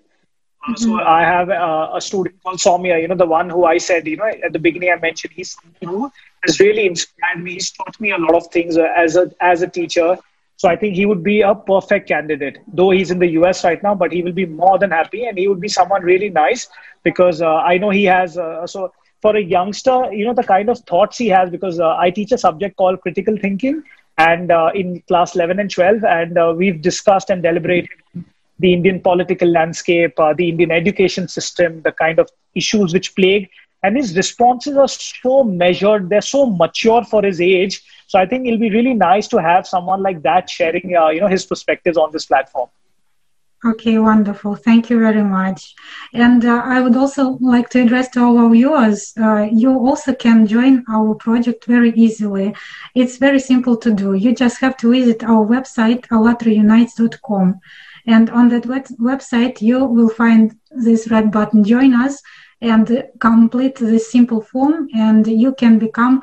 [0.67, 0.83] Mm-hmm.
[0.83, 4.07] So I have uh, a student called Soumya, you know, the one who I said,
[4.07, 6.11] you know, at the beginning I mentioned, he's who
[6.43, 7.53] has really inspired me.
[7.53, 10.17] He's taught me a lot of things uh, as a as a teacher.
[10.57, 12.57] So I think he would be a perfect candidate.
[12.73, 15.37] Though he's in the US right now, but he will be more than happy, and
[15.37, 16.67] he would be someone really nice
[17.03, 18.37] because uh, I know he has.
[18.37, 18.91] Uh, so
[19.21, 22.31] for a youngster, you know, the kind of thoughts he has because uh, I teach
[22.31, 23.83] a subject called critical thinking,
[24.17, 27.91] and uh, in class 11 and 12, and we've discussed and deliberated
[28.59, 33.49] the Indian political landscape, uh, the Indian education system, the kind of issues which plague.
[33.83, 37.83] And his responses are so measured, they're so mature for his age.
[38.07, 41.21] So I think it'll be really nice to have someone like that sharing, uh, you
[41.21, 42.69] know, his perspectives on this platform.
[43.63, 44.55] Okay, wonderful.
[44.55, 45.73] Thank you very much.
[46.13, 50.13] And uh, I would also like to address to all our viewers, uh, you also
[50.13, 52.53] can join our project very easily.
[52.93, 54.13] It's very simple to do.
[54.13, 57.59] You just have to visit our website, allatraunites.com.
[58.07, 62.21] And on that web- website, you will find this red button, join us,
[62.61, 66.21] and complete this simple form, and you can become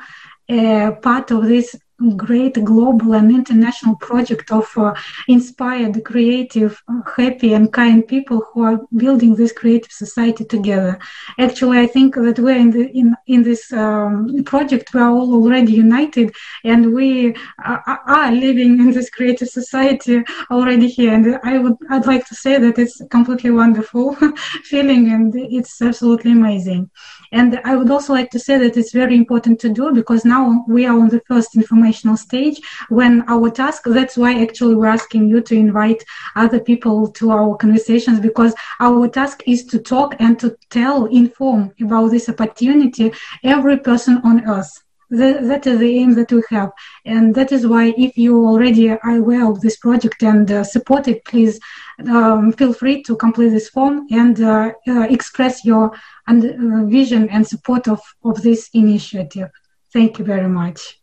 [0.49, 1.75] a part of this
[2.11, 4.93] great global and international project of uh,
[5.27, 6.81] inspired, creative,
[7.15, 10.99] happy, and kind people who are building this creative society together.
[11.39, 14.93] Actually, I think that we're in the, in in this um, project.
[14.93, 16.33] We are all already united,
[16.63, 21.13] and we are, are, living in this creative society already here.
[21.13, 24.15] And I would I'd like to say that it's completely wonderful
[24.63, 26.89] feeling, and it's absolutely amazing.
[27.31, 30.63] And I would also like to say that it's very important to do because now
[30.67, 31.55] we are on the first
[31.93, 36.03] informational stage when our task, that's why actually we're asking you to invite
[36.35, 41.71] other people to our conversations because our task is to talk and to tell, inform
[41.81, 43.11] about this opportunity
[43.43, 46.71] every person on earth that is the aim that we have.
[47.05, 51.07] And that is why if you already are aware of this project and uh, support
[51.07, 51.59] it, please
[52.07, 55.91] um, feel free to complete this form and uh, uh, express your
[56.27, 59.49] uh, vision and support of, of this initiative.
[59.91, 61.02] Thank you very much.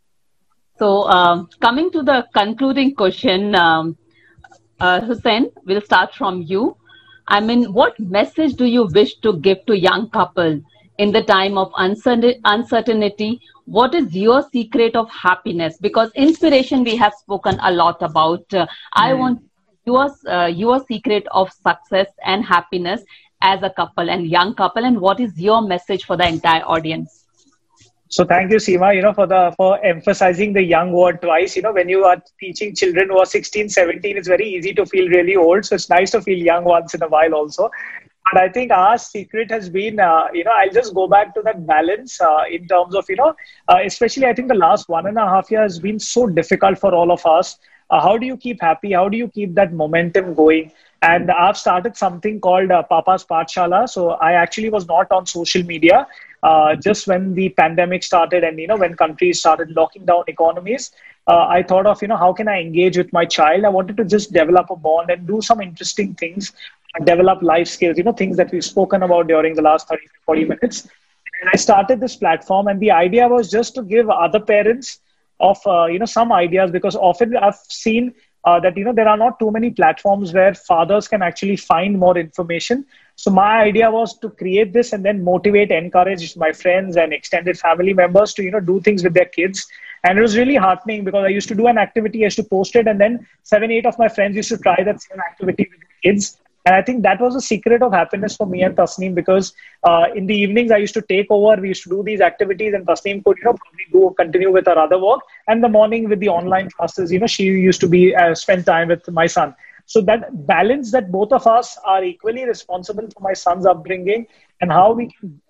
[0.81, 3.99] So um, coming to the concluding question, um,
[4.81, 6.75] uh, Hussein, we'll start from you.
[7.29, 10.59] I mean, what message do you wish to give to young couple
[10.97, 17.15] in the time of uncertainty what is your secret of happiness because inspiration we have
[17.15, 18.69] spoken a lot about uh, mm.
[18.95, 19.21] i hmm.
[19.21, 19.41] want
[19.87, 23.01] your uh, your secret of success and happiness
[23.41, 27.20] as a couple and young couple and what is your message for the entire audience
[28.13, 31.55] so thank you, Seema, you know, for the for emphasizing the young word twice.
[31.55, 34.85] You know, when you are teaching children who are 16, 17, it's very easy to
[34.85, 35.65] feel really old.
[35.65, 37.71] So it's nice to feel young once in a while also.
[38.33, 41.43] But I think our secret has been, uh, you know, I'll just go back to
[41.43, 43.35] that balance uh, in terms of, you know,
[43.69, 46.79] uh, especially I think the last one and a half year has been so difficult
[46.81, 47.59] for all of us.
[47.91, 48.93] Uh, how do you keep happy?
[48.93, 50.73] How do you keep that momentum going?
[51.03, 53.89] And I've started something called uh, Papa's Pathshala.
[53.89, 56.07] So I actually was not on social media
[56.43, 60.93] uh, just when the pandemic started and, you know, when countries started locking down economies.
[61.27, 63.65] I thought of, you know, how can I engage with my child?
[63.65, 66.53] I wanted to just develop a bond and do some interesting things
[67.05, 70.45] develop life skills, you know, things that we've spoken about during the last 30, 40
[70.45, 70.83] minutes.
[71.41, 74.99] And I started this platform, and the idea was just to give other parents
[75.39, 78.13] of uh, you know some ideas because often I've seen
[78.45, 81.99] uh, that you know there are not too many platforms where fathers can actually find
[81.99, 82.85] more information.
[83.23, 87.59] So my idea was to create this and then motivate, encourage my friends and extended
[87.59, 89.67] family members to you know do things with their kids.
[90.05, 92.45] And it was really heartening because I used to do an activity, I used to
[92.45, 95.69] post it, and then seven, eight of my friends used to try that same activity
[95.71, 99.15] with kids and I think that was a secret of happiness for me and Tasneem
[99.15, 101.61] because uh, in the evenings I used to take over.
[101.61, 104.67] We used to do these activities, and Tasneem could, you know, probably go continue with
[104.67, 105.21] her other work.
[105.49, 108.67] And the morning with the online classes, you know, she used to be uh, spend
[108.67, 109.55] time with my son.
[109.91, 114.27] So that balance that both of us are equally responsible for my son's upbringing
[114.61, 115.41] and how we can.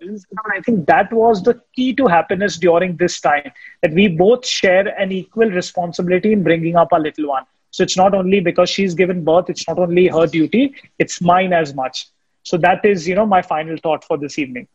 [0.51, 3.51] I think that was the key to happiness during this time
[3.83, 7.43] that we both share an equal responsibility in bringing up our little one.
[7.69, 11.53] So it's not only because she's given birth, it's not only her duty, it's mine
[11.53, 12.07] as much.
[12.41, 14.67] So that is, you know, my final thought for this evening.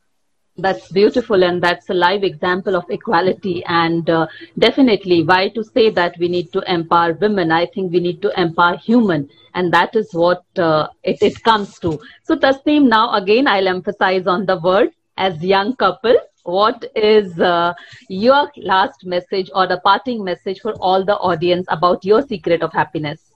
[0.58, 3.62] That's beautiful, and that's a live example of equality.
[3.66, 4.26] And uh,
[4.58, 7.52] definitely, why to say that we need to empower women?
[7.52, 11.78] I think we need to empower human, and that is what uh, it, it comes
[11.80, 12.00] to.
[12.24, 17.74] So, Tasneem, now again, I'll emphasize on the word as young couple what is uh,
[18.08, 22.72] your last message or the parting message for all the audience about your secret of
[22.72, 23.35] happiness?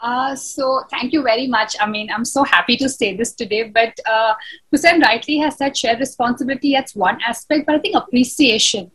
[0.00, 1.74] Uh, so thank you very much.
[1.80, 4.34] I mean, I'm so happy to say this today, but uh,
[4.70, 6.72] Hussein rightly has said shared responsibility.
[6.72, 8.90] That's one aspect, but I think appreciation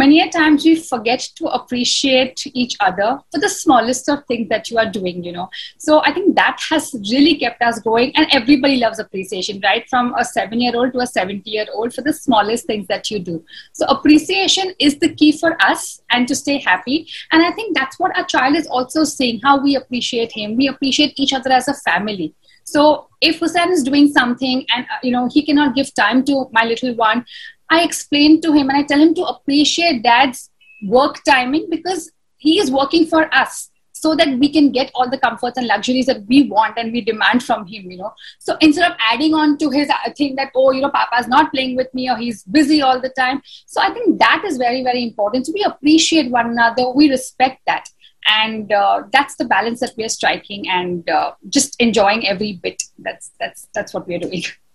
[0.00, 4.70] many a times we forget to appreciate each other for the smallest of things that
[4.70, 5.48] you are doing you know.
[5.78, 9.88] So i think that has really kept us going and everybody loves appreciation right?
[9.88, 13.10] From a 7 year old to a 70 year old for the smallest things that
[13.10, 13.42] you do.
[13.72, 17.08] So appreciation is the key for us and to stay happy.
[17.32, 20.56] And i think that's what our child is also saying how we appreciate him.
[20.56, 22.34] We appreciate each other as a family.
[22.66, 26.48] So if Hussein is doing something and uh, you know he cannot give time to
[26.52, 27.24] my little one,
[27.70, 30.50] I explain to him and I tell him to appreciate dad's
[30.84, 35.18] work timing because he is working for us so that we can get all the
[35.18, 38.12] comforts and luxuries that we want and we demand from him you know.
[38.38, 41.52] So instead of adding on to his uh, thing that oh you know papa's not
[41.52, 44.82] playing with me or he's busy all the time so i think that is very
[44.84, 45.46] very important.
[45.46, 47.88] So we appreciate one another we respect that.
[48.28, 52.82] And uh, that's the balance that we are striking and uh, just enjoying every bit.
[52.98, 54.42] That's that's that's what we're doing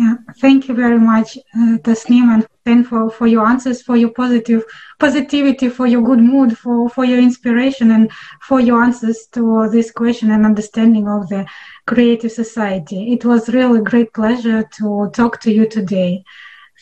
[0.00, 4.12] Yeah, thank you very much, uh, Tasneem and Hussein, for, for your answers, for your
[4.12, 4.64] positive
[4.98, 9.90] positivity, for your good mood, for, for your inspiration, and for your answers to this
[9.90, 11.44] question and understanding of the
[11.86, 13.12] creative society.
[13.12, 16.24] It was really a great pleasure to talk to you today.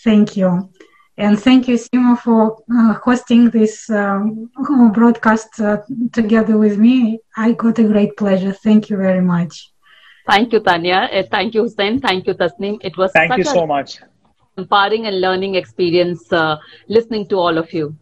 [0.05, 0.71] Thank you.
[1.16, 4.49] And thank you, Sima, for uh, hosting this um,
[4.95, 5.79] broadcast uh,
[6.12, 7.19] together with me.
[7.37, 8.53] I got a great pleasure.
[8.53, 9.73] Thank you very much.
[10.29, 11.09] Thank you, Tanya.
[11.11, 12.01] Uh, thank you, Hussein.
[12.01, 12.79] Thank you, Tasneem.
[12.83, 13.99] It was thank you so much.
[14.59, 16.57] Empowering and learning experience uh,
[16.87, 17.97] listening to all of you.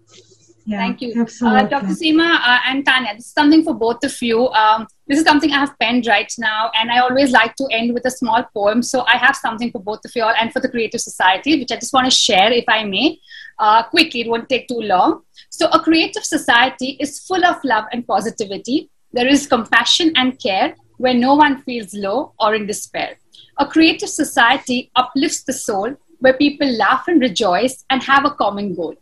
[0.69, 1.11] Yeah, Thank you.
[1.23, 1.95] Uh, Dr.
[1.95, 4.49] Seema uh, and Tanya, this is something for both of you.
[4.49, 7.95] Um, this is something I have penned right now, and I always like to end
[7.95, 8.83] with a small poem.
[8.83, 11.71] So I have something for both of you all and for the Creative Society, which
[11.71, 13.21] I just want to share, if I may.
[13.61, 15.23] Uh, quickly, it won't take too long.
[15.51, 18.91] So, a creative society is full of love and positivity.
[19.13, 23.17] There is compassion and care where no one feels low or in despair.
[23.59, 28.75] A creative society uplifts the soul where people laugh and rejoice and have a common
[28.75, 28.95] goal.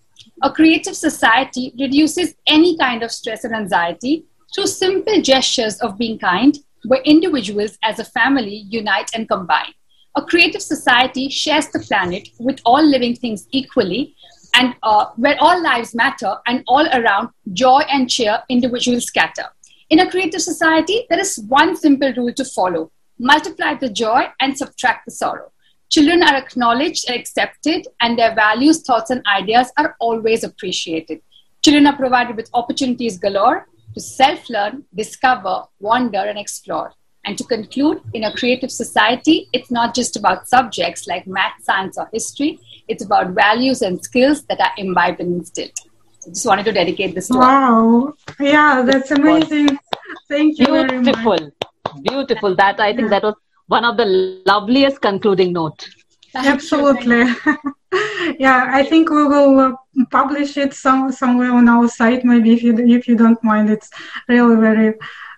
[0.43, 4.25] A creative society reduces any kind of stress and anxiety
[4.55, 9.73] through simple gestures of being kind, where individuals as a family unite and combine.
[10.17, 14.15] A creative society shares the planet with all living things equally,
[14.55, 19.47] and uh, where all lives matter and all around joy and cheer individuals scatter.
[19.91, 24.57] In a creative society, there is one simple rule to follow multiply the joy and
[24.57, 25.53] subtract the sorrow.
[25.91, 31.21] Children are acknowledged and accepted, and their values, thoughts, and ideas are always appreciated.
[31.63, 36.93] Children are provided with opportunities galore to self learn, discover, wander, and explore.
[37.25, 41.97] And to conclude, in a creative society, it's not just about subjects like math, science,
[41.97, 42.59] or history,
[42.89, 45.71] it's about values and skills that are imbibed and instilled
[46.29, 48.13] just wanted to dedicate this to wow.
[48.41, 49.79] Yeah that's amazing.
[50.29, 51.53] Thank you beautiful.
[52.03, 52.55] Beautiful.
[52.57, 53.35] That i think that was
[53.67, 54.07] one of the
[54.47, 55.89] loveliest concluding note.
[56.35, 57.25] Absolutely.
[58.39, 59.73] Yeah i think we will uh,
[60.11, 62.25] publish it some somewhere on our site.
[62.25, 63.91] Maybe if you if you don't mind it's
[64.29, 64.95] really very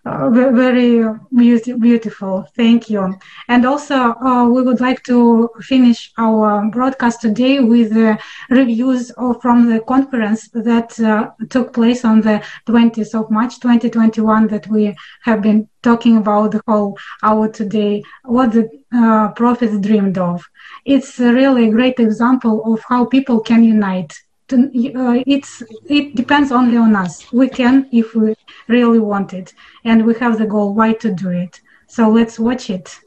[0.07, 1.03] uh, very
[1.35, 2.47] beautiful.
[2.55, 3.19] Thank you.
[3.49, 8.17] And also, uh, we would like to finish our broadcast today with uh,
[8.49, 14.47] reviews of, from the conference that uh, took place on the 20th of March 2021
[14.47, 20.19] that we have been talking about the whole hour today, what the uh, prophets dreamed
[20.19, 20.45] of.
[20.85, 24.15] It's really a great example of how people can unite
[24.49, 24.57] to,
[24.95, 27.33] uh, it's it depends only on us.
[27.33, 28.35] We can if we
[28.69, 31.61] really want it, and we have the goal why to do it.
[31.89, 32.99] So let's watch it.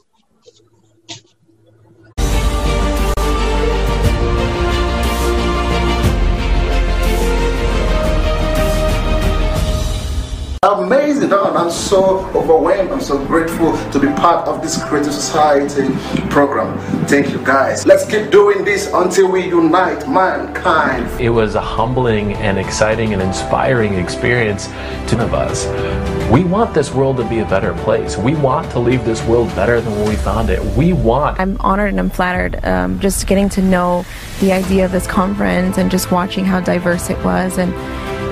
[11.22, 11.56] Amazing.
[11.56, 12.90] I'm so overwhelmed.
[12.90, 15.94] I'm so grateful to be part of this Creative Society
[16.30, 16.78] program.
[17.06, 17.86] Thank you guys.
[17.86, 21.20] Let's keep doing this until we unite mankind.
[21.20, 24.66] It was a humbling and exciting and inspiring experience
[25.08, 25.66] to of us.
[26.30, 28.16] We want this world to be a better place.
[28.16, 30.62] We want to leave this world better than when we found it.
[30.76, 31.38] We want.
[31.38, 34.04] I'm honored and I'm flattered um, just getting to know
[34.40, 37.72] the idea of this conference and just watching how diverse it was and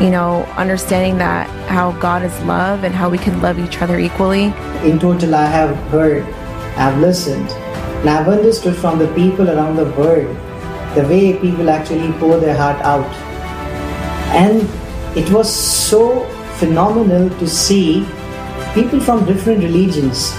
[0.00, 3.98] you know, understanding that how God is love and how we can love each other
[3.98, 4.54] equally.
[4.84, 6.24] In total, I have heard,
[6.76, 7.50] I've listened,
[8.00, 10.36] and I've understood from the people around the world
[10.94, 13.12] the way people actually pour their heart out.
[14.34, 14.62] And
[15.16, 16.24] it was so
[16.58, 18.06] phenomenal to see
[18.74, 20.32] people from different religions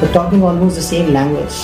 [0.00, 1.54] but talking almost the same language.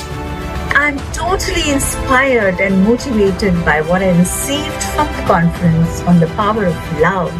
[0.83, 6.65] I'm totally inspired and motivated by what I received from the conference on the power
[6.67, 7.31] of love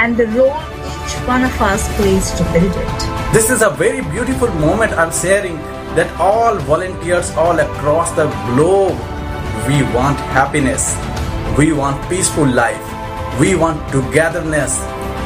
[0.00, 3.34] and the role each one of us plays to build it.
[3.34, 5.56] This is a very beautiful moment I'm sharing
[5.96, 8.96] that all volunteers all across the globe
[9.68, 10.96] we want happiness,
[11.58, 12.88] we want peaceful life,
[13.38, 14.80] we want togetherness,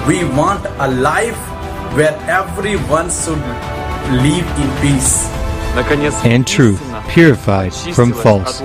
[0.08, 1.38] we want a life
[1.94, 3.38] where everyone should
[4.26, 5.35] live in peace
[6.24, 8.62] and truth purified from false.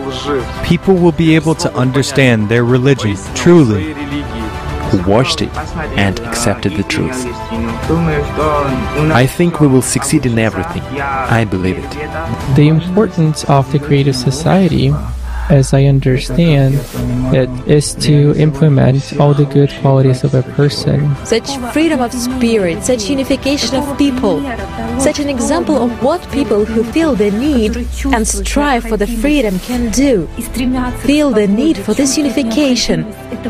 [0.67, 3.93] People will be able to understand their religion truly.
[4.91, 5.55] Who watched it
[5.97, 7.25] and accepted the truth.
[9.13, 10.81] I think we will succeed in everything.
[10.99, 12.55] I believe it.
[12.55, 14.91] The importance of the creative society
[15.49, 16.75] as I understand
[17.35, 21.15] it, is to implement all the good qualities of a person.
[21.25, 24.41] Such freedom of spirit, such unification of people,
[24.99, 27.75] such an example of what people who feel the need
[28.13, 30.27] and strive for the freedom can do.
[31.03, 33.03] Feel the need for this unification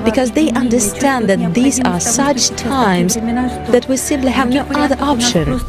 [0.04, 5.60] because they understand that these are such times that we simply have no other option.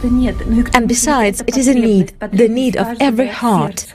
[0.74, 3.86] And besides, it is a need, the need of every heart.